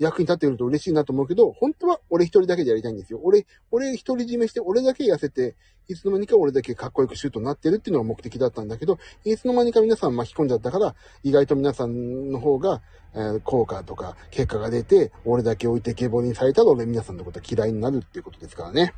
[0.00, 3.20] 役に立っていると嬉しいなと思うけど、本当は俺一人だけでやりたいんですよ。
[3.22, 5.56] 俺、俺一人占めして、俺だけ痩せて、
[5.88, 12.80] いつの間にか俺だけかっこよくシュートになってるっていうのが目的だったんだけど、いつの間にか皆さん巻き込んじゃったから、意外と皆さんの方が、
[13.12, 18.84] えー、効果とか結果が出て、俺だけ置いてけぼりにされたら俺皆さんのこと嫌いになるっていうことですからね。
[18.84, 18.94] だか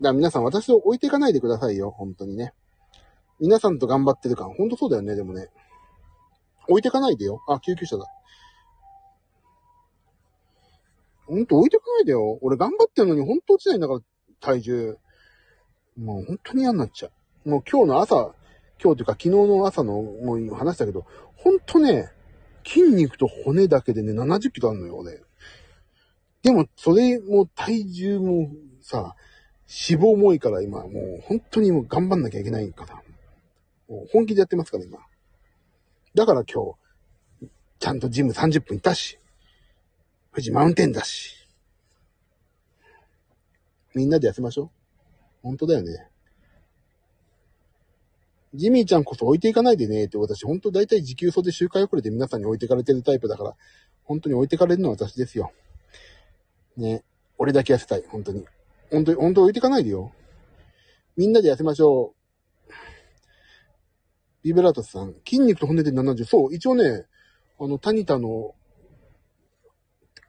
[0.00, 2.52] ら皆さん私を置いていかないでくださいよ、本当にね。
[3.38, 5.48] 皆さんと頑張ってるから、本当そうだよね、でもね。
[6.68, 7.42] 置いてかないでよ。
[7.48, 8.06] あ、救急車だ。
[11.30, 12.38] ほんと置いてかないでよ。
[12.42, 14.00] 俺頑張ってんのにほんと落ちないんだから、
[14.40, 14.98] 体重。
[15.96, 17.10] もう本当に嫌になっちゃ
[17.46, 17.48] う。
[17.48, 18.34] もう今日の朝、
[18.82, 21.06] 今日というか昨日の朝のもう話したけど、
[21.36, 22.10] ほんとね、
[22.66, 25.22] 筋肉と骨だけでね、70キロあるのよ、俺。
[26.42, 28.50] でも、それも体重も
[28.80, 29.14] さ、
[29.68, 32.94] 脂肪も多いから今、もう本当にもう頑張んなきゃいけないから。
[33.88, 34.98] もう本気でやってますから、今。
[36.16, 39.19] だから今日、ちゃんとジム30分行ったし。
[40.40, 41.36] 富士マウンテンだし。
[43.94, 44.70] みんなで痩せましょう。
[45.42, 46.08] 本当だよね。
[48.54, 53.54] ジミーちゃんこそ置いていかないでねって私本当大体時給袖周回遅れで皆さんに置いてかれてるタイプだから、
[54.04, 55.52] 本当に置いてかれるのは私ですよ。
[56.76, 57.04] ね。
[57.36, 58.04] 俺だけ痩せたい。
[58.08, 58.46] 本当に。
[58.90, 60.12] 本当に、本当置いていかないでよ。
[61.16, 62.14] みんなで痩せましょ
[62.68, 62.72] う。
[64.42, 66.24] ビブラートスさん、筋肉と骨で70。
[66.24, 67.04] そう、一応ね、
[67.58, 68.54] あの、タニタの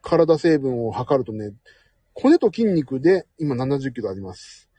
[0.02, 1.54] 体成分を測るとね、
[2.14, 4.70] 骨と筋肉で今70キロあります。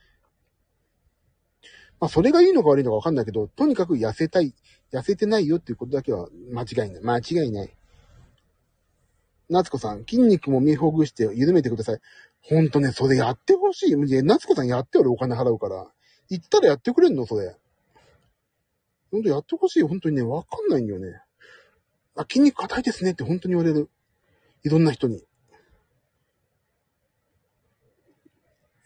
[1.99, 4.53] まあ、それがいいのか悪いのかわかんないけど、とにかく痩せたい、
[4.91, 7.01] 痩せてないよっていうことだけは間違いない。
[7.01, 7.75] 間違いない。
[9.49, 11.99] 夏子さん、筋肉も見ほぐして緩めてください。
[12.41, 13.95] ほんとね、それやってほしい。
[14.23, 15.87] 夏子さんやって俺お金払うから。
[16.29, 17.25] 言ったらやってくれんの？
[17.25, 17.55] それ。
[19.11, 19.83] ほんとやってほしい。
[19.83, 21.21] ほんとにね、わかんないんだよね。
[22.15, 23.89] あ、筋肉硬いですねって本当に言われる。
[24.63, 25.23] いろんな人に。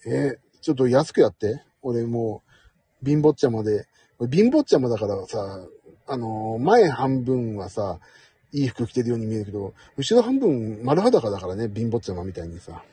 [0.06, 1.64] えー、ちょっと安くやって。
[1.82, 2.44] 俺も
[3.04, 3.88] う、貧乏ちゃまで、
[4.32, 5.68] 貧乏ちゃまだからさ、
[6.08, 8.00] あのー、前半分はさ、
[8.52, 12.84] いい服着てるように見えるけど、後ろ半分丸裸だからね、貧乏ちゃまみたいにさ。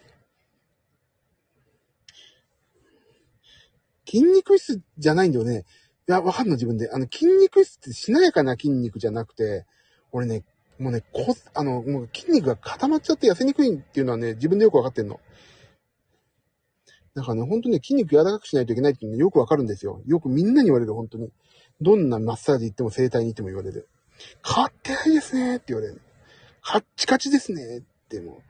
[4.06, 5.64] 筋肉質じゃないんだよね。
[6.06, 6.90] いや、わかんない自分で。
[6.90, 9.64] あの、筋肉質ってしなやかな筋肉じゃなくて、
[10.12, 10.44] 俺ね、
[10.78, 15.20] もうね、こ、あの、もう筋肉が固まっちゃって痩せにくいっていうのはね、自分でよくわかってんの。
[17.14, 20.02] だからね、ほんとね、筋肉柔らかくしないといけないっていうのよくわかるんですよ。
[20.06, 21.30] よくみんなに言われる、本当に。
[21.80, 23.88] どんなマッサージ行っても整体に行っても言われる。
[24.44, 26.00] 変わってないですねって言われる。
[26.60, 28.42] カッチカチですねっても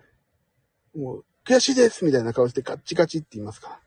[0.95, 3.81] う、もう、悔しいですみたいな顔してカッチカチって言いますか。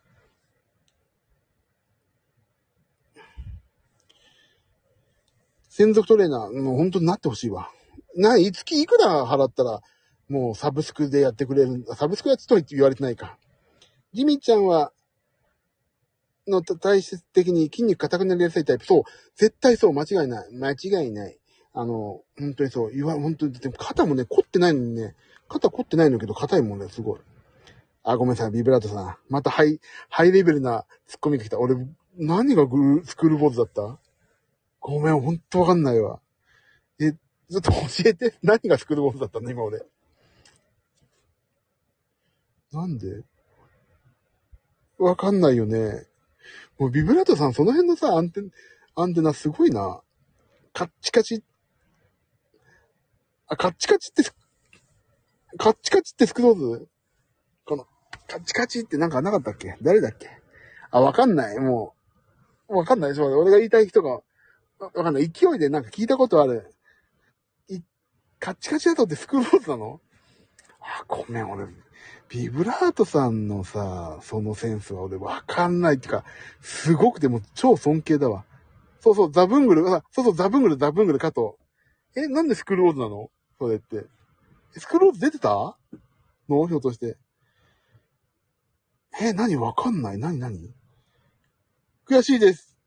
[5.69, 7.71] 専属トレーナー、もう本当になってほしいわ。
[8.17, 8.51] な、い？
[8.51, 9.81] 月いくら払ったら、
[10.27, 13.37] もうサブスクでやってくれる、サブスクやつと言われてないか。
[14.11, 14.91] ジミちゃんは、
[16.47, 18.85] の体質的に筋肉硬くなりやすいタイプ？
[18.85, 19.03] そう。
[19.35, 19.93] 絶対そう。
[19.93, 20.53] 間違いない。
[20.53, 21.37] 間違いない。
[21.73, 22.91] あの、本当にそう。
[22.91, 25.15] 言わ、本当に、でも肩もね、凝ってないのにね、
[25.47, 27.19] 肩凝ってないんだけど、硬いもんね、すごい。
[28.03, 29.17] あ、ごめんなさい、ビブラートさん。
[29.29, 31.59] またハイ、ハイレベルなツッコミが来た。
[31.59, 31.75] 俺、
[32.17, 33.99] 何がグルスクールボーズだった？
[34.79, 36.19] ごめん、ほんとわかんないわ。
[37.49, 38.35] え、ちょっと教えて。
[38.43, 39.81] 何がスクールボールだったの今俺。
[42.71, 43.23] なんで？
[44.97, 46.05] わかんないよね。
[46.77, 48.49] もうビブラートさん、その辺のさ、アンテナ、
[48.95, 50.01] アンテナすごいな。
[50.73, 51.43] カッチカチ。
[53.47, 54.29] あ、カッチカチって、
[55.57, 56.87] カッチカチってスクローズ
[57.65, 57.85] この、
[58.27, 59.77] カッチカチってなんかなかったっけ？
[59.81, 60.29] 誰だっけ？
[60.91, 61.59] あ、わかんない。
[61.59, 61.93] も
[62.67, 63.15] う、わかんない。
[63.15, 64.19] そう俺が言いたい人が、
[64.79, 65.29] わかんない。
[65.29, 66.73] 勢いでなんか聞いたことある。
[68.39, 69.99] カッチカチだとってスクローズなの？
[70.79, 71.67] あ、ごめん、俺、
[72.29, 76.23] ビブラートさんのさ、そのセンスは俺わかんないっていうか、
[76.61, 78.45] すごくても超尊敬だわ。
[78.99, 81.53] そうそう、ザブングル、あそうそう、ザブングル、ザブングル加藤。
[82.15, 83.29] え、なんでスクローズなの？
[83.59, 84.05] それって。
[84.77, 85.77] スクローズ出てた？
[86.49, 86.67] の？
[86.67, 87.17] ひょっとして。
[89.19, 90.17] え、何わかんない？
[90.17, 90.73] 何何？
[92.07, 92.77] 悔しいです。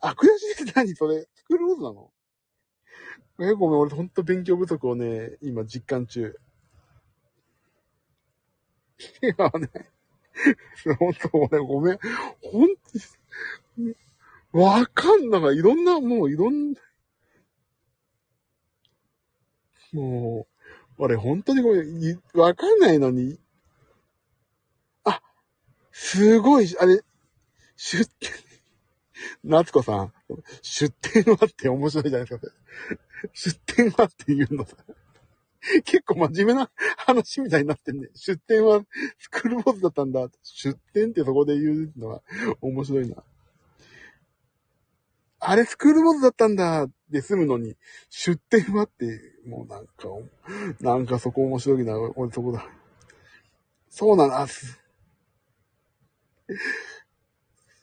[0.00, 0.94] あ、悔しいです何？
[0.94, 1.26] それ。
[1.34, 2.10] スクローズなの？
[3.40, 6.38] え、ごめん、俺ほんと勉強不足をね、今実感中。
[9.22, 9.68] いやね、
[10.98, 11.98] ほんと俺ごめん。
[12.42, 12.82] ほんと、
[14.52, 15.56] わかんない。
[15.56, 16.80] いろんな、もういろんな、
[19.92, 20.46] も
[20.98, 23.38] う、俺本当にごめん、わかんないのに。
[25.04, 25.20] あ、
[25.92, 27.02] すごい、あれ、
[27.76, 28.32] 出店、
[29.44, 30.12] 夏子さん、
[30.62, 32.54] 出店はって面白いじゃないですか。
[33.32, 34.76] 出店はって言うのさ。
[35.84, 38.08] 結構真面目な話みたいになってんね。
[38.14, 38.80] 出店は
[39.18, 40.28] スクールボスだったんだ。
[40.42, 42.22] 出店ってそこで言うのは
[42.62, 43.22] 面白いな。
[45.40, 47.76] あれスクールボスだったんだで済むのに、
[48.08, 50.08] 出店はって、もうなんか、
[50.80, 51.98] なんかそこ面白いな。
[52.14, 52.66] 俺そこだ。
[53.88, 54.46] そうなんだ。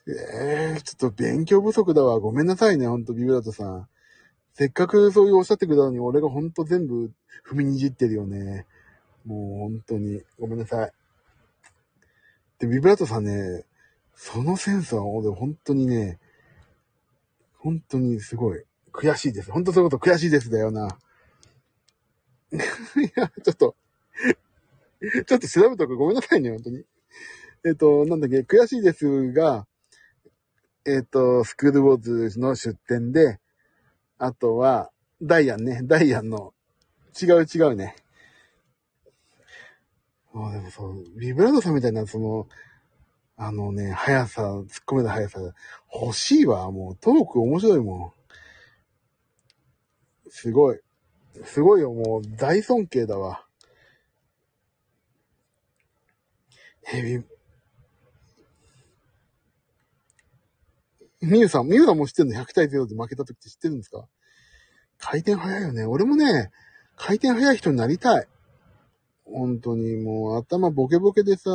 [0.08, 2.18] ええー、ちょっと勉強不足だわ。
[2.18, 3.88] ごめんなさいね、ほんとビブラートさん。
[4.54, 7.12] せっかくそういうおっしゃってくれたのに、俺がほんと全部
[7.46, 8.66] 踏みにじってるよね。
[9.24, 10.92] もう本当に、ごめんなさい。
[12.58, 13.64] で、ビブラートさんね、
[14.14, 16.18] そのセンスは俺本当にね、
[17.58, 18.64] 本当にすごい。
[18.92, 19.52] 悔しいです。
[19.52, 20.98] 本当そういうこと悔しいですだよな。
[22.50, 22.56] い
[23.14, 23.76] や、ちょっと
[25.26, 26.84] ちょっと調べとくごめんなさいね、本当に。
[27.64, 29.67] えっ、と、なんだっけ、悔しいですが、
[30.88, 33.38] えっ、と、スクールウォーズの出展で、
[34.16, 36.54] あとは、ダイアンね、ダイアンの、
[37.20, 37.94] 違う違うね。
[40.32, 42.48] あでもそう、ビブラードさんみたいな、その、
[43.36, 45.40] あのね、速さ、突っ込めた速さ、
[45.92, 46.70] 欲しいわ。
[46.70, 48.14] もう、トーク面白いも
[50.26, 50.30] ん。
[50.30, 50.80] すごい。
[51.44, 53.44] すごいよ、もう、大尊敬だわ。
[56.92, 57.24] え、み、
[61.20, 64.06] みゆさん、みゆさんも知ってるの ?100 対0で負けた時って知ってるんですか？
[64.98, 65.84] 回転早いよね。
[65.84, 66.50] 俺もね、
[66.96, 68.26] 回転早い人になりたい。
[69.24, 71.50] 本当にもう頭ボケボケでさ、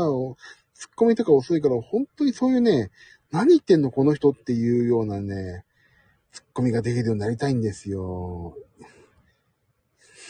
[0.73, 2.91] ツッコミとか遅いから、本当にそういうね、
[3.31, 5.65] 何言ってんのこの人っていうようなね、
[6.31, 8.55] ツッコミができるようになりたいんですよ。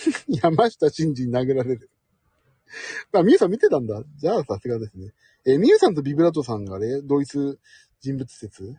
[0.28, 1.90] 山下真司に投げられる。
[3.12, 4.04] まあ、みゆさん見てたんだ。
[4.18, 5.14] じゃあ、さすがですね。
[5.46, 7.60] えみゆさんとビブラトさんがね、同一
[8.02, 8.76] 人物説？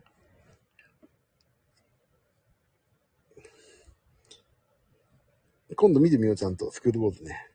[5.73, 6.71] 今度見てみよう、ちゃんと。
[6.71, 7.49] スクールボーズね。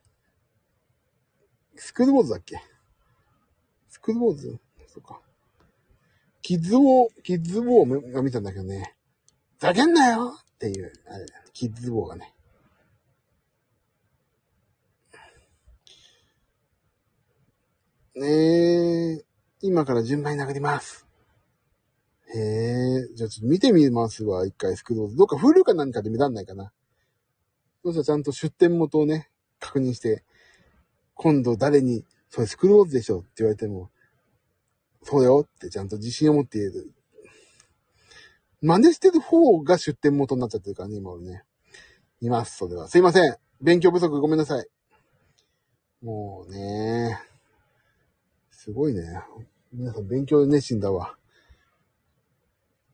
[1.76, 2.60] スクールボーズだっけ？
[3.88, 4.58] スクールボーズ？
[4.88, 5.20] そっか。
[6.42, 8.96] キッズウォー、キッズウォーが見たんだけどね。
[9.58, 12.34] ふざけんなよっていう、あれ、キッズウォーがね。
[18.16, 19.24] ねえ、
[19.60, 21.06] 今から順番に殴ります。
[22.34, 25.16] へえ、じゃあちょっと見てみますわ、一回スクローズ。
[25.16, 26.72] どっかフルか何かで見らんないかな。
[27.82, 30.24] そしたらちゃんと出店元をね、確認して、
[31.14, 33.90] 今度誰に、それスクローズでしょって言われても、
[35.02, 36.92] そうだよってちゃんと自信を持って言える。
[38.62, 41.44] 真似してる方が出店元になっちゃってるからね、今俺ね。
[42.20, 42.88] います、それは。
[42.88, 43.36] すいません。
[43.60, 44.66] 勉強不足ごめんなさい。
[46.02, 47.18] もうね、
[48.50, 49.22] すごいね。
[49.72, 51.16] 皆さん勉強熱心だわ。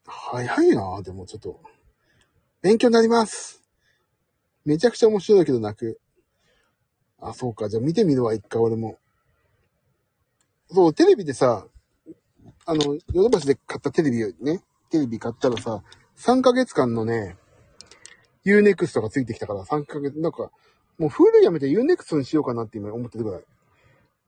[0.05, 1.61] 早いなでもちょっと。
[2.63, 3.66] 勉強になります。
[4.67, 6.01] めちゃくちゃ面白いけど泣く。
[7.21, 7.69] あ、そうか。
[7.69, 8.99] じゃあ見てみるわ、一回俺も。
[10.69, 11.67] そう、テレビでさ、
[12.67, 14.61] あの、ヨドバシで買ったテレビをね、
[14.91, 15.85] テレビ買ったらさ、
[16.19, 17.37] 3ヶ月間のね、
[18.45, 20.51] Unext がついてきたから3ヶ月、なんか、
[20.99, 23.45] もうフールやめて Unext にしようかなって今思ってるぐらい。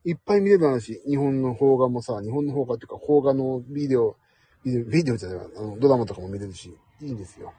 [0.05, 1.01] いっぱい見れる話。
[1.05, 4.15] 日本の邦画もさ、日本の邦画っていうか、邦画のビデオ、
[4.63, 7.53] ビデオ、ビデオじゃないわ、あの、ドラマとかも見れるし、いいんですよ。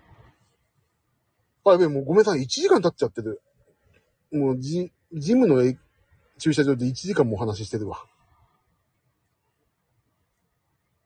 [1.64, 2.42] あ、やべえ、もうごめんなさい。
[2.42, 3.40] 1時間経っちゃってる。
[4.32, 5.62] もう、じ、ジムの
[6.38, 8.04] 駐車場で1時間もお話ししてるわ。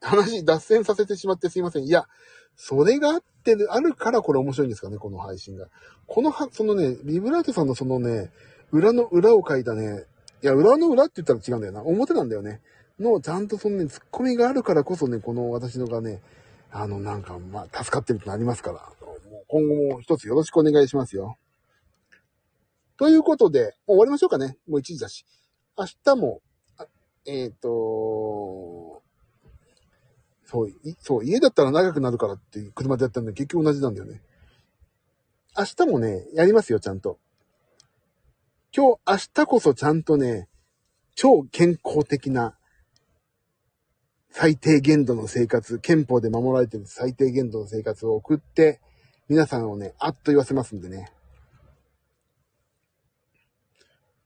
[0.00, 1.84] 話、脱線させてしまってすいません。
[1.84, 2.06] いや、
[2.56, 5.66] それがあってる、あるからこれ面白いんですかね、この配信が。
[6.06, 8.30] このは、そのね、ビブラートさんのそのね、
[8.70, 10.04] 裏の裏を書いたね、
[10.42, 11.82] いや、裏の裏って言ったら違うんだよな。
[11.82, 12.60] 表なんだよね。
[13.00, 16.20] の、ちゃんとそのね、ツッコミがあるからこそね、この私のがね、
[16.70, 19.03] あの、なんか、まあ、助かってるってなりますから、
[19.48, 21.36] 今後も一つよろしくお願いしますよ。
[22.96, 24.56] ということで、もう終わりましょうかね。
[24.68, 25.26] もう1時だし。
[25.76, 26.40] 明日も、
[27.26, 29.02] えっ、ー、と、
[30.44, 34.22] そう、そう、家だったら長くなるからって車でやったんで結局同じなんだよね。
[35.56, 37.18] 明日もね、やりますよ、ちゃんと。
[38.76, 40.48] 今日、明日こそちゃんとね、
[41.14, 42.56] 超健康的な
[44.30, 48.80] 最低限度の生活、憲法で守られてる最低限度の生活を送って、
[49.28, 51.10] 皆さんをね、あっと言わせますんでね。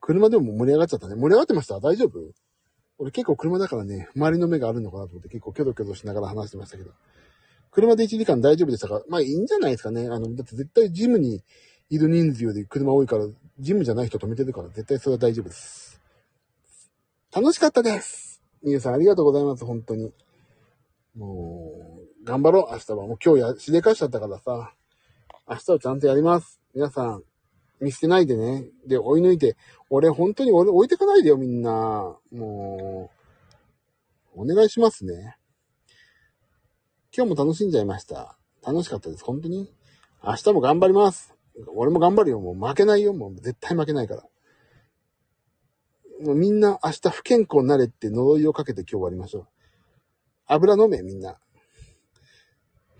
[0.00, 1.14] 車でも盛り上がっちゃったね。
[1.14, 1.78] 盛り上がってました？
[1.80, 2.18] 大丈夫？
[2.98, 6.90] 俺結構車だからね、周りの目があるのかなと思って結構キョドキョドしながら話してましたけど。
[7.70, 9.02] 車で1時間大丈夫でしたか？
[9.08, 10.06] まあいいんじゃないですかね。
[10.06, 11.44] あの、だって絶対ジムに
[11.90, 13.26] いる人数より車多いから、
[13.60, 16.00] ジムじゃない人止めてるから絶対それは大丈夫です。
[17.32, 20.12] 楽しかったです皆さんありがとうございます、本当に。
[21.16, 23.06] もう、頑張ろう、明日は。
[23.06, 24.72] もう今日や、しでかしちゃったからさ。
[25.50, 26.60] 明日はちゃんとやります。
[26.74, 27.22] 皆さん、
[27.80, 28.66] 見捨てないでね。
[28.86, 29.56] で、追い抜いて、
[29.88, 31.70] 俺本当に俺置いてかないでよ、みんな。
[32.30, 33.10] も
[34.36, 35.38] う、お願いしますね。
[37.16, 38.36] 今日も楽しんじゃいました。
[38.62, 39.72] 楽しかったです、本当に。
[40.22, 41.34] 明日も頑張ります。
[41.74, 44.22] 俺も頑張るよ、もう負けないよ、もう絶対負けないから。
[46.26, 49.46] もうみんな明日不健康になれって呪いをかけて今日終わりましょう。
[50.44, 51.38] 油飲め、みんな。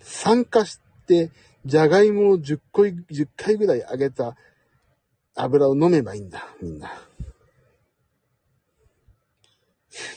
[0.01, 1.31] 参加して、
[1.69, 4.39] じゃがいもを10個、10回ぐらい揚げた
[5.35, 6.91] 油を飲めばいいんだ、みんな。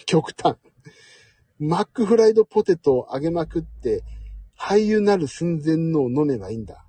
[0.05, 0.55] 極端。
[1.59, 4.01] マックフライドポテトを揚げまくって、
[4.57, 6.85] 俳優なる寸前のを飲めばいいんだ。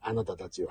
[0.00, 0.70] あなたたちは。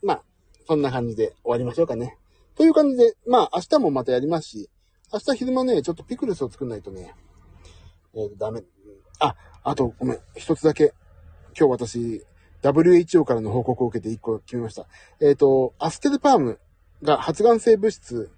[0.00, 0.24] まあ、
[0.68, 2.16] そんな感じで終わりましょうかね。
[2.54, 4.70] という感じで、まあ、明日もまたやりますし、
[5.12, 7.16] 明日昼間ね、ちょっとピクルスを作んないとね、
[8.14, 8.62] えー、ダメ。
[9.20, 10.94] あ、あと、ごめん、一つだけ。
[11.58, 12.26] 今日私、
[12.62, 14.86] WHO からの報告を受けて1個決めました。
[15.20, 16.58] えっ、ー、と、アステルパーム
[17.02, 18.30] が発がん性物質、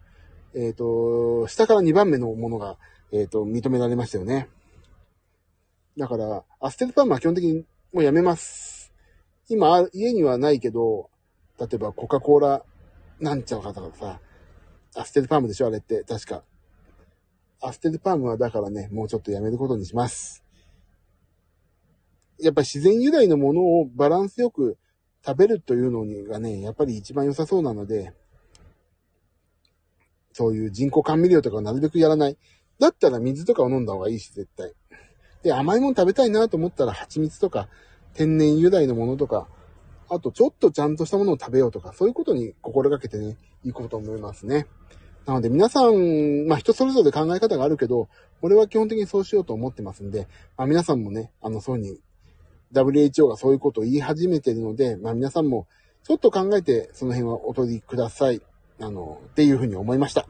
[0.54, 2.76] えっ、ー、と、下から2番目のものが、
[3.12, 4.48] えっ、ー、と、認められましたよね。
[5.96, 8.92] だから、アステルパームは基本的にもうやめます。
[9.48, 11.10] 今、家にはないけど、
[11.58, 12.64] 例えばコカ・コーラ
[13.20, 14.20] なんちゃらかとかさ、
[14.94, 16.42] アステルパームでしょあれって、確か。
[17.60, 20.41] アステルパームはだからね、もうちょっとやめることにします。
[22.42, 24.76] やっぱり自然由来のものをバランスよく
[25.24, 28.12] 食べるというのにがね、やっぱり一番良さそうなので、
[30.32, 32.36] そういう人工甘味料とかをなるべくやらない。
[32.78, 34.72] だったら水とかを飲んだ方がいいし、絶対。
[35.42, 37.68] で、甘いもの食べたいなと思ったら蜂蜜とか、
[38.14, 39.46] 天然由来のものとか、
[40.08, 44.66] あとちょっとちゃんとしたものを食べようとか、そういうことに心がけてね、行こうと思いますね。
[45.26, 48.08] なので皆さん、まあ人それぞれ考え方があるけど、
[48.40, 50.26] 俺は基本的にそうしようと思ってますんで、
[50.56, 52.00] まあ皆さんもね、あの、そういうふうに
[52.72, 55.66] WHO がそういうことを言い始めてるので、まあ皆さんも
[56.04, 58.40] ちょっと考えてその辺はお取りください。
[58.80, 60.26] あの、っていうふうに思いました。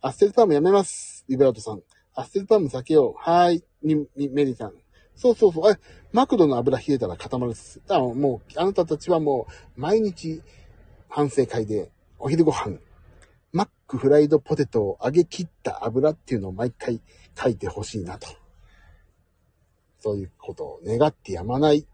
[0.00, 1.24] アステルパームやめます。
[1.28, 1.82] リベラートさん。
[2.14, 3.14] アステルパーム避けよう。
[3.18, 3.64] はーい。
[3.82, 4.72] み、み、メリーさん。
[5.14, 5.70] そうそうそう。
[5.70, 5.76] え、
[6.12, 7.80] マクドの油冷えたら固まるっす。
[7.86, 9.46] だからもう、あなたたちはも
[9.76, 10.40] う、毎日、
[11.08, 12.78] 反省会で、お昼ご飯、
[13.52, 17.02] マックフライドポテトを揚げ切った油っていうのを毎回
[17.36, 18.28] 書いてほしいなと。
[20.00, 21.86] そういうことを願ってやまない。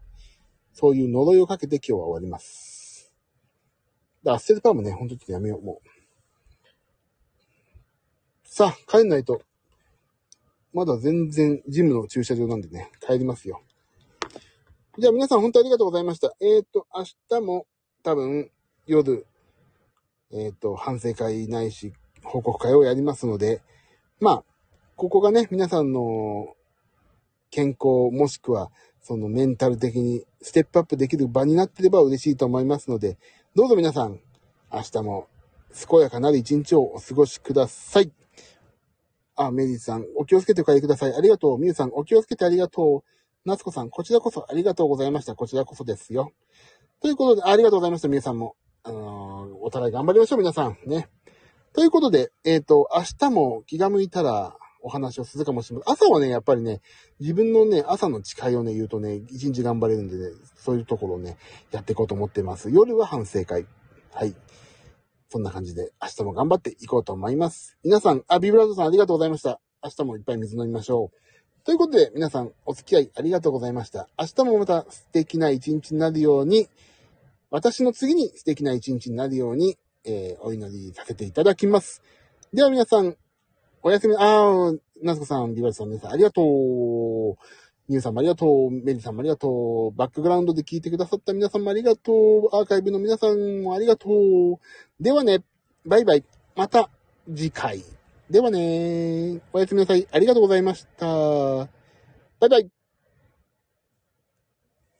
[0.73, 3.11] そういう呪いをかけて今日は終わります。
[4.23, 5.87] で、アッセルパーもね、ほんとちょっとやめよう、もう。
[8.43, 9.41] さあ、帰んないと。
[10.73, 13.61] まだ全然ジムの駐車場なんでね、帰りますよ。
[14.99, 16.35] じゃあ皆さん本当ありがとうございました。
[16.39, 17.65] えっ、ー、と、明日も
[18.03, 18.49] 多分
[18.85, 19.25] 夜、
[20.31, 21.93] えっ、ー、と、反省会ないし、
[22.23, 23.61] 報告会をやりますので、
[24.19, 24.43] まあ、
[24.95, 26.56] ここがね、皆さんの
[27.49, 28.71] 健康もしくは
[29.01, 33.17] そのメンタル的にステップアップできる場になってれば嬉しいと思いますので、
[33.55, 34.19] どうぞ皆さん、
[34.71, 35.27] 明日も
[35.89, 38.11] 健やかなる一日をお過ごしください。
[39.37, 41.13] あ、メリーさん、お気をつけてお帰りください。
[41.13, 41.59] ありがとう。
[41.59, 43.09] ミュウさん、お気をつけてありがとう。
[43.45, 45.35] 夏子さん、こちらこそありがとうございました。
[45.35, 46.33] こちらこそですよ。
[47.01, 48.07] ということで、ありがとうございました。
[48.07, 48.55] 皆さんも。
[48.83, 50.77] あのー、お互い頑張りましょう、皆さん。
[50.85, 51.07] ね。
[51.73, 55.93] ということで、えっ、ー、と、明日も気が向いたら、お話をするかもしれません。
[55.93, 56.81] 朝はね、やっぱりね、
[57.19, 61.37] 自分のね、朝の誓いをね、言うとね、一日頑張れるんでね、そういうところをね、
[61.71, 62.69] やっていこうと思ってます。
[62.69, 63.65] 夜は反省会。
[64.11, 64.35] はい。
[65.29, 67.77] そんな感じで、明日も頑張っていこうと思います。
[67.83, 69.59] 皆さん、あ、ビブラードさんありがとうございました。
[69.83, 71.63] 明日もいっぱい水飲みましょう。
[71.65, 74.07] ということで、皆さん、お付き合いありがとうございました。
[74.17, 76.69] 明日もまた素敵な一日になるように、
[77.49, 82.01] 私の次に素敵な一日になるように、えーお祈りさせていただきます。
[82.53, 83.17] では皆さん、
[83.87, 86.45] おやすみ、あー、なすこさん、ビバルさん、皆さん、ありがとう。
[87.87, 88.69] ニューさんもありがとう。
[88.69, 89.97] メリーさんもありがとう。
[89.97, 92.49] バックグラウンドで聞いてくださった皆さんもありがとう。
[92.53, 94.59] アーカイブの皆さんもありがとう。
[95.01, 95.41] ではね、
[95.85, 96.25] バイバイ。
[96.57, 96.89] また
[97.33, 97.81] 次回。
[98.29, 100.05] ではね、おやすみなさい。
[100.11, 101.05] ありがとうございました。
[101.05, 101.67] バ
[102.47, 102.76] イバイ。